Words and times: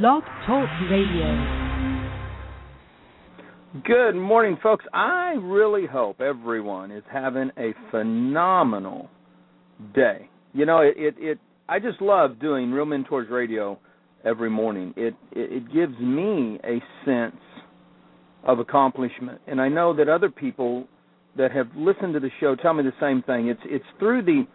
Blog 0.00 0.22
Talk 0.46 0.70
Radio. 0.90 1.84
Good 3.84 4.14
morning, 4.14 4.56
folks. 4.62 4.86
I 4.94 5.34
really 5.38 5.86
hope 5.86 6.22
everyone 6.22 6.90
is 6.90 7.02
having 7.12 7.50
a 7.58 7.74
phenomenal 7.90 9.10
day. 9.94 10.30
You 10.54 10.64
know, 10.64 10.78
it 10.78 10.94
it, 10.96 11.14
it 11.18 11.38
I 11.68 11.78
just 11.78 12.00
love 12.00 12.40
doing 12.40 12.72
Real 12.72 12.86
Mentors 12.86 13.28
Radio 13.30 13.78
every 14.24 14.48
morning. 14.48 14.94
It, 14.96 15.14
it 15.30 15.52
it 15.52 15.64
gives 15.74 15.98
me 16.00 16.58
a 16.64 16.80
sense 17.04 17.42
of 18.44 18.60
accomplishment, 18.60 19.42
and 19.46 19.60
I 19.60 19.68
know 19.68 19.94
that 19.94 20.08
other 20.08 20.30
people 20.30 20.88
that 21.36 21.52
have 21.52 21.66
listened 21.76 22.14
to 22.14 22.20
the 22.20 22.30
show 22.40 22.56
tell 22.56 22.72
me 22.72 22.82
the 22.82 22.94
same 22.98 23.22
thing. 23.24 23.48
It's 23.48 23.60
it's 23.66 23.84
through 23.98 24.22
the 24.22 24.46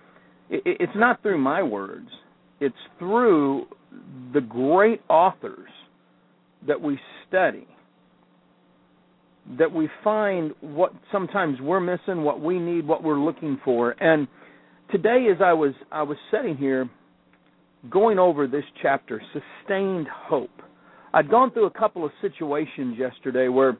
it, 0.49 0.63
it's 0.65 0.95
not 0.95 1.21
through 1.21 1.37
my 1.37 1.61
words. 1.61 2.09
It's 2.59 2.73
through 2.97 3.67
the 4.33 4.41
great 4.41 5.01
authors 5.09 5.69
that 6.67 6.81
we 6.81 6.99
study 7.27 7.67
that 9.57 9.71
we 9.71 9.89
find 10.03 10.51
what 10.61 10.91
sometimes 11.11 11.59
we're 11.61 11.79
missing, 11.79 12.23
what 12.23 12.41
we 12.41 12.59
need, 12.59 12.85
what 12.85 13.03
we're 13.03 13.19
looking 13.19 13.59
for. 13.63 13.91
And 13.91 14.27
today 14.91 15.27
as 15.33 15.41
I 15.41 15.53
was 15.53 15.73
I 15.91 16.03
was 16.03 16.17
sitting 16.31 16.57
here 16.57 16.89
going 17.89 18.19
over 18.19 18.47
this 18.47 18.65
chapter, 18.81 19.21
sustained 19.31 20.07
hope. 20.11 20.49
I'd 21.13 21.29
gone 21.29 21.51
through 21.51 21.67
a 21.67 21.71
couple 21.71 22.03
of 22.03 22.11
situations 22.21 22.97
yesterday 22.97 23.47
where 23.47 23.77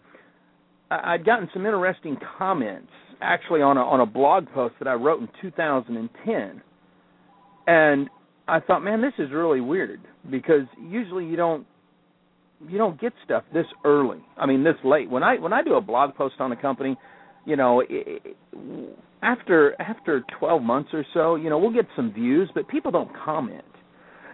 I'd 0.90 1.26
gotten 1.26 1.50
some 1.54 1.66
interesting 1.66 2.18
comments 2.38 2.92
actually 3.22 3.62
on 3.62 3.78
a 3.78 3.82
on 3.82 4.00
a 4.00 4.06
blog 4.06 4.46
post 4.54 4.76
that 4.80 4.88
I 4.88 4.94
wrote 4.94 5.20
in 5.22 5.28
2010. 5.42 6.62
And 7.70 8.10
I 8.48 8.60
thought, 8.60 8.82
man, 8.82 9.02
this 9.02 9.14
is 9.18 9.32
really 9.32 9.62
weird 9.62 10.02
because 10.30 10.64
usually 10.82 11.26
you 11.26 11.36
don't 11.36 11.66
you 12.68 12.78
don't 12.78 13.00
get 13.00 13.14
stuff 13.24 13.44
this 13.54 13.66
early. 13.86 14.20
I 14.36 14.46
mean, 14.46 14.64
this 14.64 14.76
late. 14.84 15.10
When 15.10 15.24
I 15.24 15.38
when 15.38 15.54
I 15.54 15.64
do 15.64 15.76
a 15.76 15.82
blog 15.82 16.16
post 16.16 16.36
on 16.40 16.52
a 16.52 16.56
company, 16.56 16.98
you 17.46 17.56
know, 17.56 17.84
it, 17.88 18.38
after 19.22 19.80
after 19.82 20.24
12 20.40 20.62
months 20.62 20.90
or 20.94 21.06
so, 21.14 21.36
you 21.36 21.50
know, 21.50 21.58
we'll 21.58 21.74
get 21.74 21.88
some 21.96 22.14
views, 22.14 22.50
but 22.54 22.68
people 22.68 22.92
don't 22.92 23.12
comment. 23.16 23.64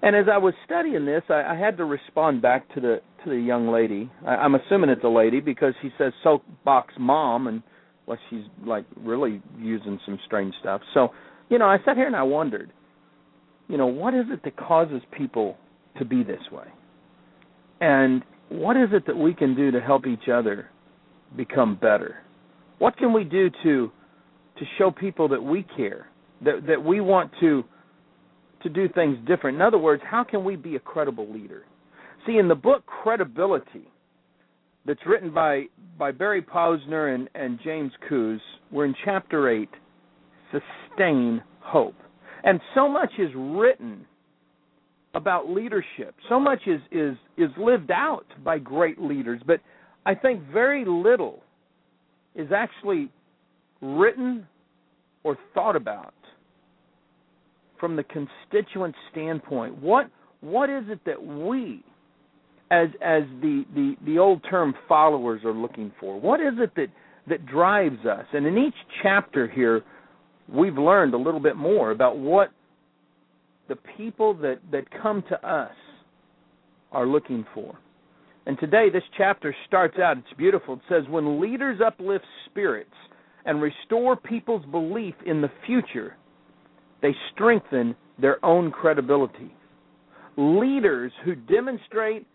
And 0.02 0.16
as 0.16 0.26
I 0.32 0.38
was 0.38 0.54
studying 0.66 1.06
this, 1.06 1.24
I, 1.30 1.44
I 1.44 1.56
had 1.56 1.78
to 1.78 1.86
respond 1.86 2.42
back 2.42 2.74
to 2.76 2.82
the 2.82 3.02
to 3.24 3.30
the 3.30 3.38
young 3.38 3.70
lady. 3.70 4.12
I, 4.26 4.36
I'm 4.36 4.56
assuming 4.56 4.90
it's 4.90 5.04
a 5.04 5.10
lady 5.10 5.40
because 5.40 5.74
she 5.82 5.90
says 5.98 6.14
soapbox 6.24 6.94
mom, 7.00 7.48
and 7.48 7.64
well, 8.06 8.18
she's 8.30 8.44
like 8.66 8.86
really 8.98 9.42
using 9.58 10.00
some 10.06 10.20
strange 10.26 10.54
stuff. 10.60 10.82
So, 10.94 11.10
you 11.50 11.58
know, 11.58 11.66
I 11.66 11.78
sat 11.86 11.96
here 11.96 12.08
and 12.08 12.16
I 12.16 12.24
wondered, 12.24 12.72
you 13.68 13.78
know, 13.78 13.88
what 13.88 14.14
is 14.14 14.26
it 14.30 14.44
that 14.44 14.58
causes 14.58 15.02
people 15.18 15.58
to 15.98 16.06
be 16.06 16.24
this 16.24 16.42
way? 16.52 16.68
And 17.82 18.24
what 18.50 18.78
is 18.78 18.90
it 18.92 19.06
that 19.08 19.16
we 19.16 19.34
can 19.34 19.56
do 19.56 19.72
to 19.72 19.82
help 19.82 20.06
each 20.06 20.30
other 20.32 20.70
become 21.36 21.76
better? 21.76 22.18
What 22.80 22.98
can 22.98 23.14
we 23.14 23.24
do 23.24 23.50
to 23.64 23.92
to 24.60 24.66
show 24.78 24.92
people 24.92 25.28
that 25.30 25.42
we 25.42 25.66
care, 25.76 26.08
that 26.44 26.66
that 26.68 26.84
we 26.84 27.02
want 27.02 27.32
to 27.40 27.64
to 28.64 28.70
do 28.70 28.88
things 28.90 29.18
different? 29.28 29.56
In 29.56 29.62
other 29.62 29.78
words, 29.78 30.04
how 30.06 30.24
can 30.24 30.44
we 30.44 30.56
be 30.56 30.76
a 30.76 30.80
credible 30.80 31.32
leader? 31.32 31.64
See, 32.26 32.38
in 32.38 32.48
the 32.48 32.56
book 32.56 32.86
Credibility, 32.86 33.88
that's 34.86 35.00
written 35.06 35.34
by 35.34 35.66
by 35.98 36.12
Barry 36.12 36.42
Posner 36.42 37.14
and, 37.14 37.30
and 37.36 37.60
James 37.64 37.92
Kouzes, 38.10 38.40
we're 38.72 38.86
in 38.86 38.96
chapter 39.06 39.50
eight, 39.50 39.70
sustain 40.52 41.42
hope. 41.60 41.96
And 42.44 42.60
so 42.76 42.90
much 42.90 43.12
is 43.18 43.30
written 43.36 44.06
about 45.16 45.50
leadership. 45.50 46.16
So 46.30 46.40
much 46.40 46.60
is 46.66 46.82
is 46.92 47.16
is 47.38 47.50
lived 47.58 47.92
out 47.92 48.26
by 48.44 48.60
great 48.60 49.00
leaders, 49.00 49.42
but 49.46 49.60
I 50.06 50.16
think 50.16 50.42
very 50.52 50.86
little 50.86 51.42
is 52.36 52.48
actually 52.52 53.10
written 53.82 54.48
or 55.24 55.38
thought 55.54 55.76
about 55.76 56.14
from 57.80 57.96
the 57.96 58.04
constituent 58.04 58.96
standpoint. 59.12 59.78
What 59.78 60.10
what 60.42 60.70
is 60.70 60.84
it 60.88 61.00
that 61.06 61.24
we 61.24 61.84
as 62.72 62.90
as 63.02 63.24
the, 63.42 63.66
the, 63.76 63.96
the 64.06 64.18
old 64.18 64.42
term 64.50 64.74
followers 64.88 65.42
are 65.46 65.54
looking 65.54 65.92
for? 66.00 66.20
What 66.20 66.40
is 66.40 66.54
it 66.58 66.72
that, 66.76 66.88
that 67.30 67.46
drives 67.46 68.06
us? 68.06 68.26
And 68.34 68.46
in 68.46 68.58
each 68.58 68.74
chapter 69.02 69.48
here 69.48 69.84
we've 70.48 70.78
learned 70.78 71.14
a 71.14 71.18
little 71.18 71.40
bit 71.40 71.56
more 71.56 71.92
about 71.92 72.18
what 72.18 72.52
the 73.70 73.76
people 73.98 74.34
that, 74.36 74.60
that 74.72 74.86
come 75.02 75.24
to 75.30 75.48
us 75.48 75.72
are 76.92 77.08
looking 77.08 77.46
for. 77.54 77.78
And 78.46 78.60
today, 78.60 78.90
this 78.92 79.04
chapter 79.18 79.56
starts 79.68 79.98
out, 80.00 80.18
it's 80.18 80.38
beautiful. 80.38 80.76
It 80.76 80.82
says, 80.90 81.04
When 81.10 81.40
leaders 81.40 81.80
uplift 81.86 82.26
spirits 82.46 82.94
and 83.46 83.62
restore 83.62 84.16
people's 84.16 84.66
belief 84.66 85.16
in 85.26 85.42
the 85.42 85.52
future, 85.66 86.18
they 87.02 87.16
strengthen 87.34 87.96
their 88.20 88.44
own 88.44 88.72
credibility. 88.72 89.56
Leaders 90.36 91.12
who 91.24 91.36
demonstrate 91.36 92.28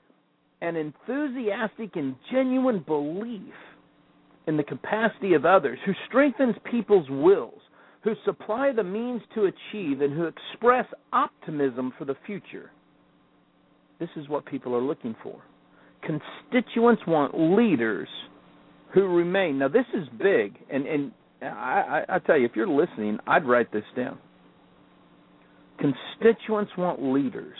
an 0.60 0.76
enthusiastic 0.76 1.90
and 1.94 2.16
genuine 2.32 2.82
belief 2.86 3.54
in 4.46 4.56
the 4.56 4.62
capacity 4.62 5.34
of 5.34 5.44
others, 5.44 5.78
who 5.84 5.92
strengthens 6.08 6.54
people's 6.70 7.08
wills, 7.10 7.60
who 8.02 8.14
supply 8.24 8.72
the 8.74 8.84
means 8.84 9.22
to 9.34 9.44
achieve 9.44 10.00
and 10.00 10.12
who 10.16 10.24
express 10.26 10.86
optimism 11.12 11.92
for 11.98 12.04
the 12.04 12.16
future. 12.26 12.70
This 13.98 14.08
is 14.16 14.28
what 14.28 14.46
people 14.46 14.74
are 14.74 14.82
looking 14.82 15.16
for. 15.22 15.42
Constituents 16.02 17.02
want 17.06 17.56
leaders 17.56 18.08
who 18.94 19.06
remain. 19.06 19.58
Now, 19.58 19.68
this 19.68 19.86
is 19.94 20.08
big, 20.18 20.54
and 20.70 20.86
and 20.86 21.12
I, 21.42 22.04
I, 22.08 22.16
I 22.16 22.18
tell 22.20 22.38
you, 22.38 22.46
if 22.46 22.52
you're 22.54 22.68
listening, 22.68 23.18
I'd 23.26 23.44
write 23.44 23.72
this 23.72 23.84
down. 23.96 24.18
Constituents 25.78 26.72
want 26.78 27.02
leaders 27.02 27.56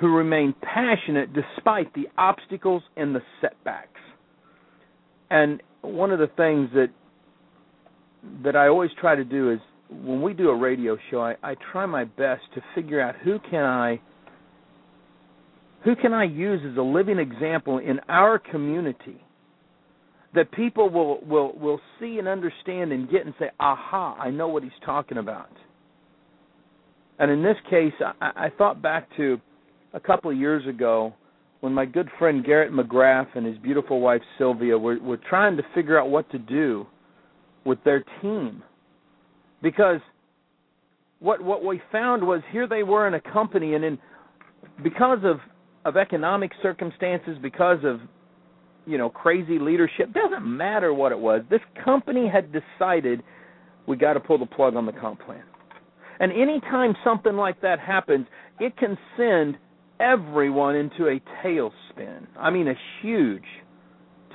who 0.00 0.14
remain 0.14 0.54
passionate 0.62 1.30
despite 1.32 1.92
the 1.94 2.06
obstacles 2.18 2.82
and 2.96 3.14
the 3.14 3.22
setbacks. 3.40 3.88
And 5.30 5.62
one 5.80 6.10
of 6.10 6.18
the 6.18 6.28
things 6.36 6.68
that 6.74 6.90
that 8.44 8.56
I 8.56 8.68
always 8.68 8.90
try 9.00 9.14
to 9.14 9.24
do 9.24 9.52
is 9.52 9.58
when 9.90 10.22
we 10.22 10.34
do 10.34 10.48
a 10.48 10.56
radio 10.56 10.96
show, 11.10 11.20
I, 11.20 11.36
I 11.42 11.54
try 11.72 11.86
my 11.86 12.04
best 12.04 12.42
to 12.54 12.62
figure 12.74 13.00
out 13.00 13.14
who 13.22 13.38
can 13.50 13.62
I 13.64 14.00
who 15.84 15.94
can 15.94 16.12
I 16.12 16.24
use 16.24 16.60
as 16.68 16.76
a 16.76 16.82
living 16.82 17.18
example 17.18 17.78
in 17.78 18.00
our 18.08 18.40
community 18.40 19.22
that 20.34 20.50
people 20.52 20.90
will 20.90 21.20
will 21.24 21.56
will 21.58 21.80
see 22.00 22.18
and 22.18 22.26
understand 22.26 22.92
and 22.92 23.08
get 23.10 23.24
and 23.24 23.34
say, 23.38 23.50
"Aha! 23.60 24.16
I 24.18 24.30
know 24.30 24.48
what 24.48 24.62
he's 24.62 24.72
talking 24.84 25.18
about." 25.18 25.50
And 27.18 27.30
in 27.30 27.42
this 27.42 27.56
case, 27.70 27.94
I, 28.20 28.46
I 28.46 28.50
thought 28.58 28.82
back 28.82 29.08
to 29.16 29.40
a 29.94 30.00
couple 30.00 30.30
of 30.30 30.36
years 30.36 30.66
ago 30.66 31.14
when 31.60 31.72
my 31.72 31.86
good 31.86 32.08
friend 32.18 32.44
Garrett 32.44 32.72
McGrath 32.72 33.28
and 33.34 33.46
his 33.46 33.56
beautiful 33.58 34.00
wife 34.00 34.20
Sylvia 34.36 34.76
were, 34.76 34.98
were 35.00 35.16
trying 35.16 35.56
to 35.56 35.62
figure 35.74 35.98
out 35.98 36.10
what 36.10 36.30
to 36.32 36.38
do 36.38 36.86
with 37.66 37.82
their 37.84 38.04
team. 38.22 38.62
Because 39.62 40.00
what 41.18 41.42
what 41.42 41.64
we 41.64 41.80
found 41.90 42.26
was 42.26 42.40
here 42.52 42.66
they 42.66 42.82
were 42.82 43.06
in 43.06 43.14
a 43.14 43.20
company 43.20 43.74
and 43.74 43.84
in 43.84 43.98
because 44.82 45.18
of 45.24 45.38
of 45.84 45.96
economic 45.96 46.52
circumstances 46.62 47.38
because 47.42 47.78
of 47.84 48.00
you 48.86 48.98
know 48.98 49.08
crazy 49.08 49.58
leadership 49.58 50.12
doesn't 50.12 50.44
matter 50.44 50.92
what 50.92 51.12
it 51.12 51.18
was 51.18 51.42
this 51.50 51.60
company 51.84 52.28
had 52.28 52.52
decided 52.52 53.22
we 53.86 53.96
got 53.96 54.12
to 54.12 54.20
pull 54.20 54.38
the 54.38 54.46
plug 54.46 54.74
on 54.74 54.84
the 54.84 54.92
comp 54.92 55.24
plan. 55.24 55.44
And 56.18 56.32
anytime 56.32 56.94
something 57.04 57.34
like 57.34 57.60
that 57.62 57.80
happens 57.80 58.26
it 58.60 58.76
can 58.76 58.98
send 59.16 59.56
everyone 60.00 60.76
into 60.76 61.06
a 61.08 61.20
tailspin. 61.42 62.26
I 62.38 62.50
mean 62.50 62.68
a 62.68 62.74
huge 63.00 63.44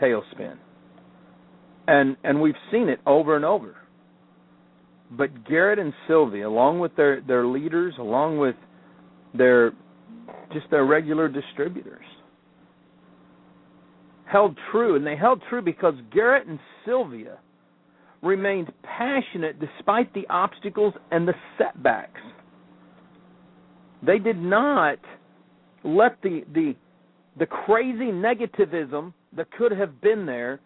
tailspin 0.01 0.57
and 1.87 2.15
and 2.23 2.41
we've 2.41 2.55
seen 2.71 2.89
it 2.89 2.99
over 3.05 3.35
and 3.35 3.45
over. 3.45 3.75
But 5.11 5.45
Garrett 5.47 5.79
and 5.79 5.93
Sylvia, 6.07 6.47
along 6.47 6.79
with 6.79 6.95
their 6.95 7.21
their 7.21 7.45
leaders, 7.45 7.93
along 7.99 8.37
with 8.37 8.55
their 9.33 9.71
just 10.53 10.69
their 10.69 10.85
regular 10.85 11.27
distributors, 11.27 12.05
held 14.25 14.57
true, 14.71 14.95
and 14.95 15.05
they 15.05 15.15
held 15.15 15.41
true 15.49 15.61
because 15.61 15.95
Garrett 16.13 16.47
and 16.47 16.59
Sylvia 16.85 17.37
remained 18.21 18.71
passionate 18.83 19.59
despite 19.59 20.13
the 20.13 20.25
obstacles 20.29 20.93
and 21.11 21.27
the 21.27 21.33
setbacks. 21.57 22.21
They 24.05 24.19
did 24.19 24.37
not 24.37 24.99
let 25.83 26.21
the 26.21 26.43
the 26.53 26.75
the 27.37 27.45
crazy 27.45 28.11
negativism 28.11 29.13
that 29.35 29.51
could 29.51 29.71
have 29.71 30.01
been 30.01 30.25
there 30.25 30.59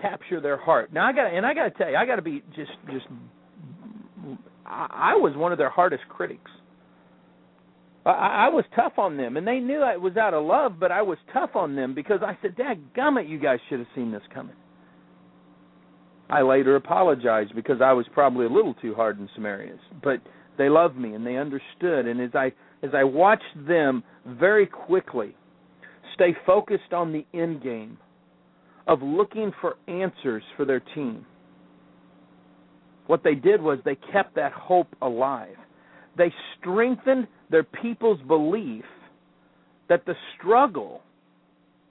capture 0.00 0.40
their 0.40 0.56
heart. 0.56 0.92
Now 0.92 1.06
I 1.06 1.12
got 1.12 1.32
and 1.32 1.44
I 1.44 1.54
got 1.54 1.64
to 1.64 1.70
tell 1.70 1.90
you, 1.90 1.96
I 1.96 2.06
got 2.06 2.16
to 2.16 2.22
be 2.22 2.42
just 2.54 2.72
just 2.90 3.06
I, 4.66 4.86
I 4.90 5.14
was 5.16 5.36
one 5.36 5.52
of 5.52 5.58
their 5.58 5.70
hardest 5.70 6.04
critics. 6.08 6.50
I, 8.06 8.46
I 8.46 8.48
was 8.48 8.64
tough 8.74 8.94
on 8.98 9.16
them, 9.16 9.36
and 9.36 9.46
they 9.46 9.58
knew 9.58 9.82
it 9.84 10.00
was 10.00 10.16
out 10.16 10.32
of 10.32 10.44
love, 10.44 10.80
but 10.80 10.90
I 10.90 11.02
was 11.02 11.18
tough 11.32 11.50
on 11.54 11.76
them 11.76 11.94
because 11.94 12.20
I 12.22 12.38
said, 12.42 12.56
"Dad, 12.56 12.80
gummit, 12.96 13.28
you 13.28 13.38
guys 13.38 13.58
should 13.68 13.78
have 13.78 13.88
seen 13.94 14.10
this 14.10 14.22
coming." 14.32 14.56
I 16.30 16.42
later 16.42 16.76
apologized 16.76 17.54
because 17.54 17.80
I 17.82 17.92
was 17.92 18.06
probably 18.14 18.46
a 18.46 18.50
little 18.50 18.74
too 18.74 18.94
hard 18.94 19.18
in 19.18 19.28
some 19.34 19.44
areas, 19.44 19.80
but 20.02 20.20
they 20.58 20.68
loved 20.68 20.96
me 20.96 21.14
and 21.14 21.26
they 21.26 21.36
understood. 21.36 22.06
And 22.06 22.20
as 22.20 22.30
I 22.34 22.52
as 22.82 22.90
I 22.94 23.04
watched 23.04 23.66
them 23.66 24.04
very 24.26 24.66
quickly 24.66 25.34
stay 26.14 26.34
focused 26.46 26.92
on 26.92 27.12
the 27.12 27.26
end 27.36 27.62
game 27.62 27.98
of 28.86 29.02
looking 29.02 29.52
for 29.60 29.76
answers 29.88 30.42
for 30.56 30.64
their 30.64 30.80
team, 30.94 31.24
what 33.06 33.24
they 33.24 33.34
did 33.34 33.60
was 33.60 33.78
they 33.84 33.98
kept 34.12 34.36
that 34.36 34.52
hope 34.52 34.88
alive. 35.02 35.56
They 36.16 36.32
strengthened 36.58 37.26
their 37.50 37.64
people's 37.64 38.20
belief 38.26 38.84
that 39.88 40.06
the 40.06 40.14
struggle 40.38 41.02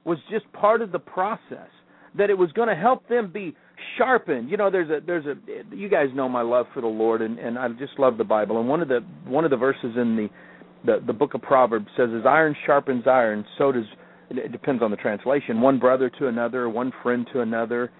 was 0.05 0.17
just 0.31 0.51
part 0.53 0.81
of 0.81 0.91
the 0.91 0.99
process, 0.99 1.69
that 2.17 2.29
it 2.29 2.37
was 2.37 2.51
going 2.53 2.69
to 2.69 2.75
help 2.75 3.07
them 3.09 3.31
be 3.31 3.55
sharpened. 3.97 4.49
You 4.49 4.57
know, 4.57 4.71
there's 4.71 4.89
a 4.89 5.05
there's 5.05 5.25
a 5.25 5.35
you 5.75 5.89
guys 5.89 6.07
know 6.13 6.29
my 6.29 6.41
love 6.41 6.65
for 6.73 6.81
the 6.81 6.87
Lord 6.87 7.21
and 7.21 7.37
and 7.37 7.57
I 7.59 7.67
just 7.69 7.99
love 7.99 8.17
the 8.17 8.23
Bible. 8.23 8.59
And 8.59 8.69
one 8.69 8.81
of 8.81 8.87
the 8.87 9.01
one 9.25 9.43
of 9.43 9.51
the 9.51 9.57
verses 9.57 9.95
in 9.97 10.15
the 10.15 10.29
the, 10.85 11.03
the 11.05 11.13
book 11.13 11.33
of 11.33 11.41
Proverbs 11.41 11.87
says 11.97 12.09
as 12.17 12.25
iron 12.25 12.55
sharpens 12.65 13.03
iron, 13.05 13.45
so 13.57 13.71
does 13.71 13.83
it 14.29 14.51
depends 14.51 14.83
on 14.83 14.91
the 14.91 14.97
translation, 14.97 15.61
one 15.61 15.79
brother 15.79 16.09
to 16.19 16.27
another, 16.27 16.69
one 16.69 16.91
friend 17.01 17.27
to 17.33 17.41
another. 17.41 17.91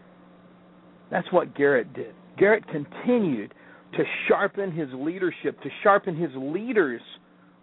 That's 1.10 1.31
what 1.31 1.56
Garrett 1.56 1.94
did. 1.94 2.14
Garrett 2.38 2.64
continued 2.68 3.54
to 3.98 4.04
sharpen 4.28 4.72
his 4.72 4.88
leadership, 4.94 5.60
to 5.62 5.70
sharpen 5.84 6.16
his 6.16 6.30
leaders' 6.36 7.02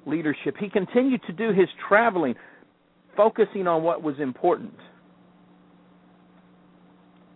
leadership. 0.05 0.57
He 0.59 0.69
continued 0.69 1.21
to 1.27 1.33
do 1.33 1.53
his 1.53 1.69
traveling, 1.89 2.35
focusing 3.17 3.67
on 3.67 3.83
what 3.83 4.03
was 4.03 4.17
important. 4.19 4.75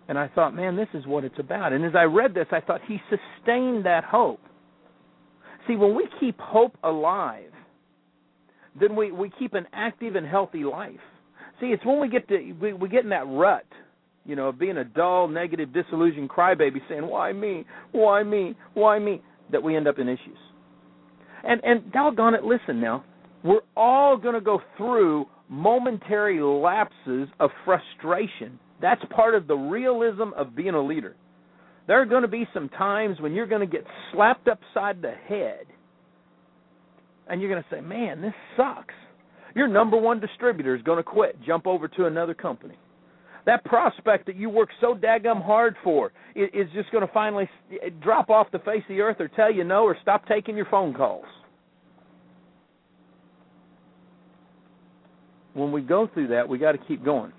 And 0.09 0.19
I 0.19 0.26
thought, 0.26 0.56
man, 0.56 0.75
this 0.75 0.88
is 0.93 1.06
what 1.06 1.23
it's 1.23 1.38
about. 1.38 1.73
And 1.73 1.85
as 1.85 1.93
I 1.94 2.03
read 2.03 2.35
this, 2.35 2.49
I 2.50 2.61
thought 2.61 2.81
he 2.88 2.99
sustained 3.09 3.87
that 3.87 4.03
hope. 4.03 4.41
See, 5.69 5.76
when 5.76 5.94
we 5.94 6.09
keep 6.19 6.38
hope 6.41 6.76
alive, 6.83 7.53
then 8.79 8.97
we, 8.97 9.12
we 9.12 9.31
keep 9.38 9.55
an 9.55 9.67
active 9.73 10.17
and 10.17 10.26
healthy 10.26 10.65
life. 10.65 10.99
See, 11.61 11.67
it's 11.67 11.85
when 11.85 12.01
we 12.01 12.09
get 12.09 12.29
to 12.29 12.53
we, 12.61 12.73
we 12.73 12.89
get 12.89 13.05
in 13.05 13.11
that 13.11 13.27
rut, 13.27 13.67
you 14.25 14.37
know, 14.37 14.49
of 14.49 14.59
being 14.59 14.79
a 14.79 14.85
dull, 14.85 15.29
negative, 15.29 15.73
disillusioned 15.73 16.31
crybaby, 16.31 16.81
saying, 16.89 17.07
"Why 17.07 17.33
me? 17.33 17.65
Why 17.93 18.23
me? 18.23 18.57
Why 18.75 18.99
me?" 18.99 19.23
that 19.53 19.62
we 19.62 19.77
end 19.77 19.89
up 19.89 19.99
in 19.99 20.09
issues. 20.09 20.39
And 21.43 21.61
and 21.65 21.93
doggone 21.93 22.35
it, 22.35 22.45
listen 22.45 22.81
now, 22.81 23.05
we're 23.43 23.62
all 23.77 24.17
going 24.17 24.35
to 24.35 24.41
go 24.41 24.61
through 24.77 25.27
momentary 25.49 26.41
lapses 26.41 27.29
of 27.41 27.51
frustration 27.65 28.59
that's 28.81 29.03
part 29.11 29.35
of 29.35 29.47
the 29.47 29.55
realism 29.55 30.33
of 30.37 30.57
being 30.57 30.75
a 30.75 30.81
leader. 30.81 31.17
There 31.87 32.01
are 32.01 32.07
going 32.07 32.23
to 32.23 32.29
be 32.29 32.47
some 32.55 32.69
times 32.71 33.21
when 33.21 33.33
you're 33.33 33.47
going 33.47 33.67
to 33.69 33.71
get 33.71 33.85
slapped 34.12 34.49
upside 34.49 35.03
the 35.03 35.12
head 35.12 35.67
and 37.29 37.41
you're 37.41 37.51
going 37.51 37.62
to 37.62 37.75
say, 37.75 37.81
man, 37.81 38.21
this 38.23 38.33
sucks. 38.57 38.95
Your 39.55 39.69
number 39.69 39.97
one 39.97 40.20
distributor 40.20 40.75
is 40.76 40.82
going 40.82 40.99
to 40.99 41.02
quit, 41.02 41.37
jump 41.44 41.67
over 41.67 41.88
to 41.88 42.06
another 42.06 42.35
company. 42.35 42.76
That 43.47 43.64
prospect 43.64 44.26
that 44.26 44.37
you 44.37 44.50
work 44.50 44.69
so 44.81 44.94
daggum 44.94 45.44
hard 45.44 45.75
for 45.82 46.12
is 46.37 46.69
just 46.75 46.91
going 46.93 47.06
to 47.06 47.12
finally 47.12 47.49
drop 48.00 48.31
off 48.31 48.49
the 48.52 48.58
face 48.61 48.82
of 48.82 48.88
the 48.88 49.00
earth 49.00 49.17
or 49.19 49.29
tell 49.29 49.52
you 49.52 49.64
no 49.64 49.85
or 49.85 49.97
stop 50.02 50.26
taking 50.26 50.56
your 50.56 50.67
phone 50.67 50.94
calls. 50.94 51.25
When 55.55 55.73
we 55.73 55.81
go 55.81 56.08
through 56.12 56.29
that, 56.29 56.49
we 56.49 56.58
got 56.58 56.73
to 56.73 56.79
keep 56.79 57.05
going. 57.05 57.32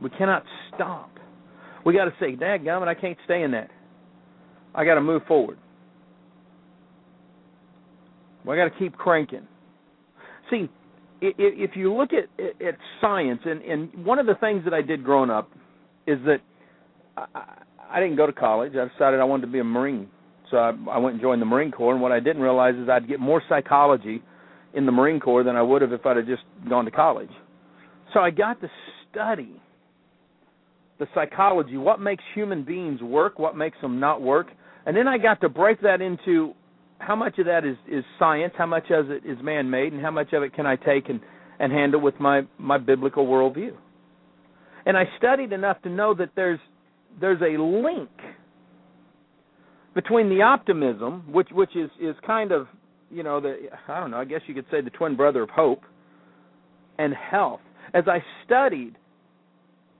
We 0.00 0.10
cannot 0.10 0.44
stop. 0.74 1.10
We 1.84 1.94
got 1.94 2.04
to 2.04 2.14
say, 2.20 2.36
"Dad, 2.36 2.58
gummit, 2.62 2.88
I 2.88 2.94
can't 2.94 3.18
stay 3.24 3.42
in 3.42 3.50
that. 3.52 3.70
I 4.74 4.84
got 4.84 4.94
to 4.94 5.00
move 5.00 5.22
forward. 5.26 5.58
We 8.44 8.56
got 8.56 8.64
to 8.64 8.78
keep 8.78 8.96
cranking." 8.96 9.46
See, 10.50 10.68
if 11.20 11.70
you 11.74 11.94
look 11.94 12.10
at 12.12 12.28
at 12.64 12.76
science, 13.00 13.40
and 13.44 13.62
and 13.62 14.04
one 14.04 14.18
of 14.18 14.26
the 14.26 14.34
things 14.36 14.64
that 14.64 14.74
I 14.74 14.82
did 14.82 15.04
growing 15.04 15.30
up 15.30 15.50
is 16.06 16.18
that 16.26 16.40
I, 17.16 17.26
I 17.90 18.00
didn't 18.00 18.16
go 18.16 18.26
to 18.26 18.32
college. 18.32 18.72
I 18.76 18.88
decided 18.88 19.20
I 19.20 19.24
wanted 19.24 19.46
to 19.46 19.52
be 19.52 19.60
a 19.60 19.64
Marine, 19.64 20.08
so 20.50 20.58
I, 20.58 20.72
I 20.90 20.98
went 20.98 21.14
and 21.14 21.22
joined 21.22 21.40
the 21.40 21.46
Marine 21.46 21.70
Corps. 21.70 21.92
And 21.92 22.02
what 22.02 22.12
I 22.12 22.20
didn't 22.20 22.42
realize 22.42 22.74
is 22.74 22.88
I'd 22.88 23.08
get 23.08 23.20
more 23.20 23.42
psychology 23.48 24.22
in 24.74 24.86
the 24.86 24.92
Marine 24.92 25.20
Corps 25.20 25.44
than 25.44 25.56
I 25.56 25.62
would 25.62 25.82
have 25.82 25.92
if 25.92 26.04
I'd 26.04 26.16
have 26.16 26.26
just 26.26 26.42
gone 26.68 26.84
to 26.84 26.90
college. 26.90 27.30
So 28.12 28.20
I 28.20 28.30
got 28.30 28.60
to 28.60 28.68
study 29.10 29.60
the 30.98 31.06
psychology, 31.14 31.76
what 31.76 32.00
makes 32.00 32.22
human 32.34 32.64
beings 32.64 33.00
work, 33.02 33.38
what 33.38 33.56
makes 33.56 33.76
them 33.80 33.98
not 33.98 34.22
work, 34.22 34.48
and 34.86 34.96
then 34.96 35.08
I 35.08 35.18
got 35.18 35.40
to 35.40 35.48
break 35.48 35.80
that 35.82 36.00
into 36.00 36.54
how 36.98 37.16
much 37.16 37.38
of 37.38 37.46
that 37.46 37.64
is 37.64 37.76
is 37.90 38.04
science, 38.18 38.54
how 38.56 38.66
much 38.66 38.90
of 38.90 39.10
it 39.10 39.24
is 39.24 39.38
man 39.42 39.68
made, 39.70 39.92
and 39.92 40.00
how 40.02 40.10
much 40.10 40.32
of 40.32 40.42
it 40.42 40.54
can 40.54 40.66
I 40.66 40.76
take 40.76 41.08
and 41.08 41.20
and 41.58 41.72
handle 41.72 42.00
with 42.00 42.18
my 42.20 42.42
my 42.58 42.78
biblical 42.78 43.26
worldview. 43.26 43.72
And 44.86 44.96
I 44.96 45.04
studied 45.18 45.52
enough 45.52 45.80
to 45.82 45.88
know 45.88 46.14
that 46.14 46.30
there's 46.36 46.60
there's 47.20 47.40
a 47.40 47.60
link 47.60 48.10
between 49.94 50.28
the 50.28 50.42
optimism, 50.42 51.24
which 51.30 51.48
which 51.52 51.74
is 51.76 51.90
is 52.00 52.14
kind 52.26 52.52
of 52.52 52.66
you 53.10 53.22
know 53.22 53.40
the 53.40 53.68
I 53.88 54.00
don't 54.00 54.10
know 54.10 54.18
I 54.18 54.24
guess 54.24 54.40
you 54.46 54.54
could 54.54 54.66
say 54.70 54.80
the 54.80 54.90
twin 54.90 55.16
brother 55.16 55.42
of 55.42 55.50
hope, 55.50 55.82
and 56.98 57.14
health. 57.14 57.60
As 57.92 58.04
I 58.08 58.18
studied 58.44 58.96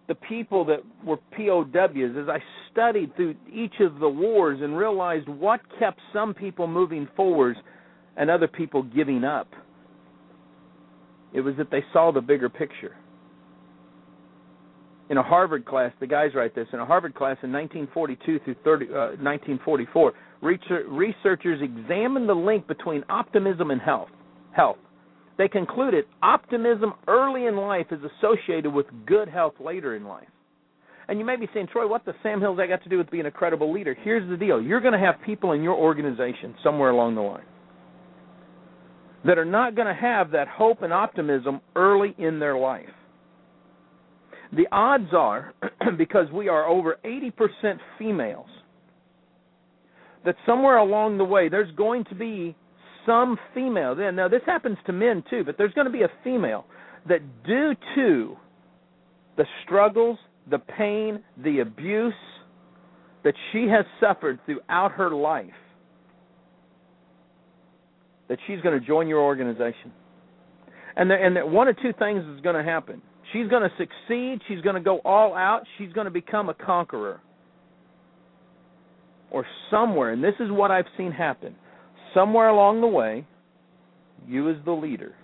the 0.06 0.14
people 0.14 0.64
that 0.66 0.80
were 1.04 1.16
POWs 1.36 2.16
as 2.20 2.28
I 2.28 2.38
studied 2.70 3.14
through 3.16 3.34
each 3.52 3.74
of 3.80 3.98
the 4.00 4.08
wars 4.08 4.60
and 4.62 4.76
realized 4.76 5.28
what 5.28 5.60
kept 5.78 5.98
some 6.12 6.34
people 6.34 6.66
moving 6.66 7.08
forwards 7.16 7.58
and 8.16 8.30
other 8.30 8.48
people 8.48 8.82
giving 8.82 9.24
up. 9.24 9.48
It 11.32 11.40
was 11.40 11.54
that 11.56 11.70
they 11.70 11.82
saw 11.92 12.12
the 12.12 12.20
bigger 12.20 12.48
picture. 12.48 12.96
In 15.10 15.18
a 15.18 15.22
Harvard 15.22 15.66
class, 15.66 15.92
the 16.00 16.06
guys 16.06 16.30
write 16.34 16.54
this, 16.54 16.66
in 16.72 16.80
a 16.80 16.86
Harvard 16.86 17.14
class 17.14 17.36
in 17.42 17.52
1942 17.52 18.40
through 18.44 18.56
30, 18.64 18.86
uh, 18.86 18.90
1944, 19.20 20.12
researchers 20.40 21.60
examined 21.62 22.28
the 22.28 22.34
link 22.34 22.66
between 22.66 23.04
optimism 23.08 23.70
and 23.70 23.80
health. 23.80 24.08
Health. 24.52 24.78
They 25.36 25.48
concluded 25.48 26.04
optimism 26.22 26.94
early 27.08 27.46
in 27.46 27.56
life 27.56 27.86
is 27.90 28.00
associated 28.18 28.72
with 28.72 28.86
good 29.06 29.28
health 29.28 29.54
later 29.58 29.96
in 29.96 30.04
life. 30.04 30.28
And 31.08 31.18
you 31.18 31.24
may 31.24 31.36
be 31.36 31.48
saying, 31.52 31.68
Troy, 31.72 31.86
what 31.86 32.04
does 32.04 32.14
Sam 32.22 32.40
Hills 32.40 32.56
that 32.56 32.68
got 32.68 32.82
to 32.84 32.88
do 32.88 32.96
with 32.96 33.10
being 33.10 33.26
a 33.26 33.30
credible 33.30 33.72
leader? 33.72 33.96
Here's 34.02 34.28
the 34.28 34.36
deal 34.36 34.60
you're 34.60 34.80
going 34.80 34.92
to 34.92 34.98
have 34.98 35.16
people 35.26 35.52
in 35.52 35.62
your 35.62 35.74
organization 35.74 36.54
somewhere 36.62 36.90
along 36.90 37.14
the 37.16 37.20
line 37.20 37.44
that 39.24 39.38
are 39.38 39.44
not 39.44 39.74
going 39.74 39.88
to 39.88 39.94
have 39.94 40.30
that 40.32 40.48
hope 40.48 40.82
and 40.82 40.92
optimism 40.92 41.60
early 41.76 42.14
in 42.18 42.38
their 42.38 42.56
life. 42.56 42.88
The 44.52 44.66
odds 44.70 45.12
are, 45.12 45.54
because 45.98 46.30
we 46.32 46.48
are 46.48 46.66
over 46.66 46.98
80% 47.04 47.32
females, 47.98 48.46
that 50.24 50.36
somewhere 50.46 50.76
along 50.76 51.18
the 51.18 51.24
way 51.24 51.48
there's 51.48 51.74
going 51.74 52.04
to 52.04 52.14
be 52.14 52.54
some 53.06 53.38
female, 53.54 53.94
Then 53.94 54.16
now 54.16 54.28
this 54.28 54.42
happens 54.46 54.78
to 54.86 54.92
men 54.92 55.22
too, 55.28 55.42
but 55.44 55.56
there's 55.58 55.72
going 55.72 55.86
to 55.86 55.92
be 55.92 56.02
a 56.02 56.10
female 56.22 56.64
that, 57.08 57.20
due 57.44 57.74
to 57.94 58.36
the 59.36 59.44
struggles, 59.64 60.18
the 60.50 60.58
pain, 60.58 61.22
the 61.42 61.60
abuse 61.60 62.14
that 63.24 63.34
she 63.52 63.66
has 63.68 63.84
suffered 64.00 64.38
throughout 64.46 64.92
her 64.92 65.10
life, 65.10 65.50
that 68.28 68.38
she's 68.46 68.60
going 68.60 68.78
to 68.78 68.86
join 68.86 69.08
your 69.08 69.20
organization. 69.20 69.92
And, 70.96 71.10
the, 71.10 71.14
and 71.14 71.36
that 71.36 71.48
one 71.48 71.68
of 71.68 71.76
two 71.82 71.92
things 71.98 72.24
is 72.24 72.40
going 72.40 72.56
to 72.56 72.62
happen. 72.62 73.02
She's 73.32 73.48
going 73.48 73.68
to 73.68 73.70
succeed, 73.76 74.40
she's 74.48 74.60
going 74.60 74.76
to 74.76 74.82
go 74.82 74.98
all 75.04 75.34
out, 75.34 75.62
she's 75.78 75.92
going 75.92 76.04
to 76.04 76.10
become 76.10 76.48
a 76.48 76.54
conqueror. 76.54 77.20
Or 79.30 79.44
somewhere, 79.70 80.12
and 80.12 80.22
this 80.22 80.34
is 80.38 80.50
what 80.50 80.70
I've 80.70 80.84
seen 80.96 81.10
happen 81.10 81.56
somewhere 82.14 82.48
along 82.48 82.80
the 82.80 82.86
way, 82.86 83.26
you 84.26 84.48
as 84.50 84.56
the 84.64 84.72
leader 84.72 85.14